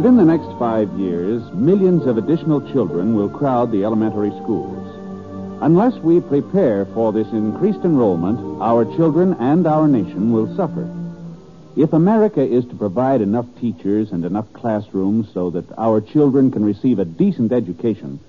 Within 0.00 0.16
the 0.16 0.24
next 0.24 0.48
five 0.58 0.90
years, 0.98 1.42
millions 1.52 2.06
of 2.06 2.16
additional 2.16 2.62
children 2.72 3.14
will 3.14 3.28
crowd 3.28 3.70
the 3.70 3.84
elementary 3.84 4.30
schools. 4.30 4.88
Unless 5.60 5.96
we 5.96 6.22
prepare 6.22 6.86
for 6.94 7.12
this 7.12 7.28
increased 7.32 7.84
enrollment, 7.84 8.62
our 8.62 8.86
children 8.96 9.34
and 9.34 9.66
our 9.66 9.86
nation 9.86 10.32
will 10.32 10.56
suffer. 10.56 10.88
If 11.76 11.92
America 11.92 12.40
is 12.40 12.64
to 12.68 12.76
provide 12.76 13.20
enough 13.20 13.44
teachers 13.60 14.10
and 14.10 14.24
enough 14.24 14.50
classrooms 14.54 15.28
so 15.34 15.50
that 15.50 15.70
our 15.76 16.00
children 16.00 16.50
can 16.50 16.64
receive 16.64 16.98
a 16.98 17.04
decent 17.04 17.52
education, 17.52 18.20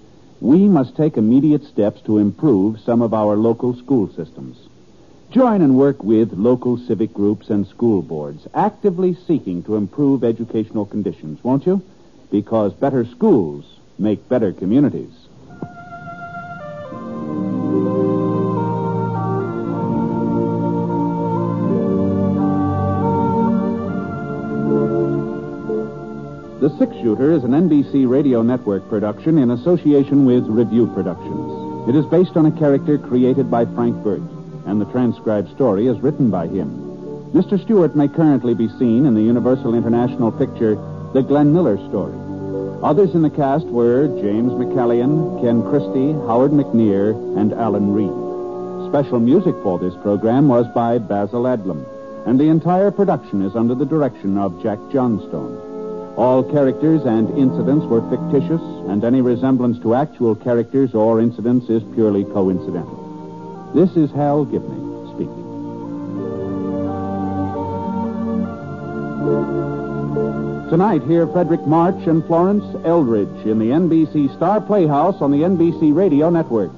we 0.41 0.67
must 0.67 0.97
take 0.97 1.15
immediate 1.15 1.63
steps 1.63 2.01
to 2.01 2.17
improve 2.17 2.81
some 2.81 3.01
of 3.01 3.13
our 3.13 3.37
local 3.37 3.77
school 3.77 4.09
systems. 4.13 4.57
Join 5.31 5.61
and 5.61 5.77
work 5.77 6.03
with 6.03 6.33
local 6.33 6.77
civic 6.77 7.13
groups 7.13 7.49
and 7.49 7.65
school 7.65 8.01
boards, 8.01 8.45
actively 8.53 9.15
seeking 9.15 9.63
to 9.63 9.77
improve 9.77 10.25
educational 10.25 10.85
conditions, 10.85 11.41
won't 11.41 11.65
you? 11.65 11.81
Because 12.29 12.73
better 12.73 13.05
schools 13.05 13.63
make 13.97 14.27
better 14.27 14.51
communities. 14.51 15.13
The 26.59 26.75
Six 26.77 26.93
Shooter 26.97 27.31
is 27.31 27.45
an 27.45 27.51
NBC 27.51 28.05
Radio 28.05 28.41
Network 28.41 28.89
production 28.89 29.37
in 29.37 29.51
association 29.51 30.25
with 30.25 30.45
Revue 30.45 30.93
Productions. 30.93 31.87
It 31.87 31.95
is 31.95 32.05
based 32.07 32.35
on 32.35 32.47
a 32.47 32.51
character 32.51 32.97
created 32.97 33.49
by 33.49 33.65
Frank 33.65 33.95
Burt, 34.03 34.21
and 34.71 34.79
the 34.79 34.85
transcribed 34.85 35.51
story 35.53 35.87
is 35.87 35.99
written 35.99 36.31
by 36.31 36.47
him. 36.47 36.69
Mr. 37.33 37.61
Stewart 37.61 37.93
may 37.93 38.07
currently 38.07 38.53
be 38.53 38.69
seen 38.79 39.05
in 39.05 39.13
the 39.13 39.21
Universal 39.21 39.75
International 39.75 40.31
picture 40.31 40.75
The 41.13 41.21
Glenn 41.21 41.53
Miller 41.53 41.75
Story. 41.89 42.15
Others 42.81 43.13
in 43.13 43.21
the 43.21 43.29
cast 43.29 43.65
were 43.65 44.07
James 44.21 44.53
McCallion, 44.53 45.41
Ken 45.41 45.61
Christie, 45.61 46.13
Howard 46.25 46.51
McNear, 46.51 47.11
and 47.37 47.51
Alan 47.51 47.91
Reed. 47.91 48.89
Special 48.89 49.19
music 49.19 49.55
for 49.61 49.77
this 49.77 49.93
program 50.01 50.47
was 50.47 50.65
by 50.73 50.97
Basil 50.99 51.43
Adlam, 51.43 51.85
and 52.25 52.39
the 52.39 52.47
entire 52.47 52.91
production 52.91 53.41
is 53.41 53.57
under 53.57 53.75
the 53.75 53.85
direction 53.85 54.37
of 54.37 54.63
Jack 54.63 54.79
Johnstone. 54.89 56.15
All 56.15 56.43
characters 56.43 57.03
and 57.03 57.29
incidents 57.37 57.85
were 57.87 58.07
fictitious, 58.09 58.61
and 58.87 59.03
any 59.03 59.19
resemblance 59.19 59.79
to 59.79 59.95
actual 59.95 60.33
characters 60.33 60.95
or 60.95 61.19
incidents 61.19 61.69
is 61.69 61.83
purely 61.93 62.23
coincidental. 62.23 63.00
This 63.73 63.95
is 63.95 64.11
Hal 64.11 64.43
Gibney 64.43 65.13
speaking. 65.13 65.47
Tonight, 70.69 71.03
hear 71.03 71.25
Fredric 71.27 71.65
March 71.65 72.05
and 72.05 72.21
Florence 72.25 72.65
Eldridge 72.85 73.45
in 73.45 73.59
the 73.59 73.67
NBC 73.67 74.35
Star 74.35 74.59
Playhouse 74.59 75.21
on 75.21 75.31
the 75.31 75.39
NBC 75.39 75.95
Radio 75.95 76.29
Network. 76.29 76.71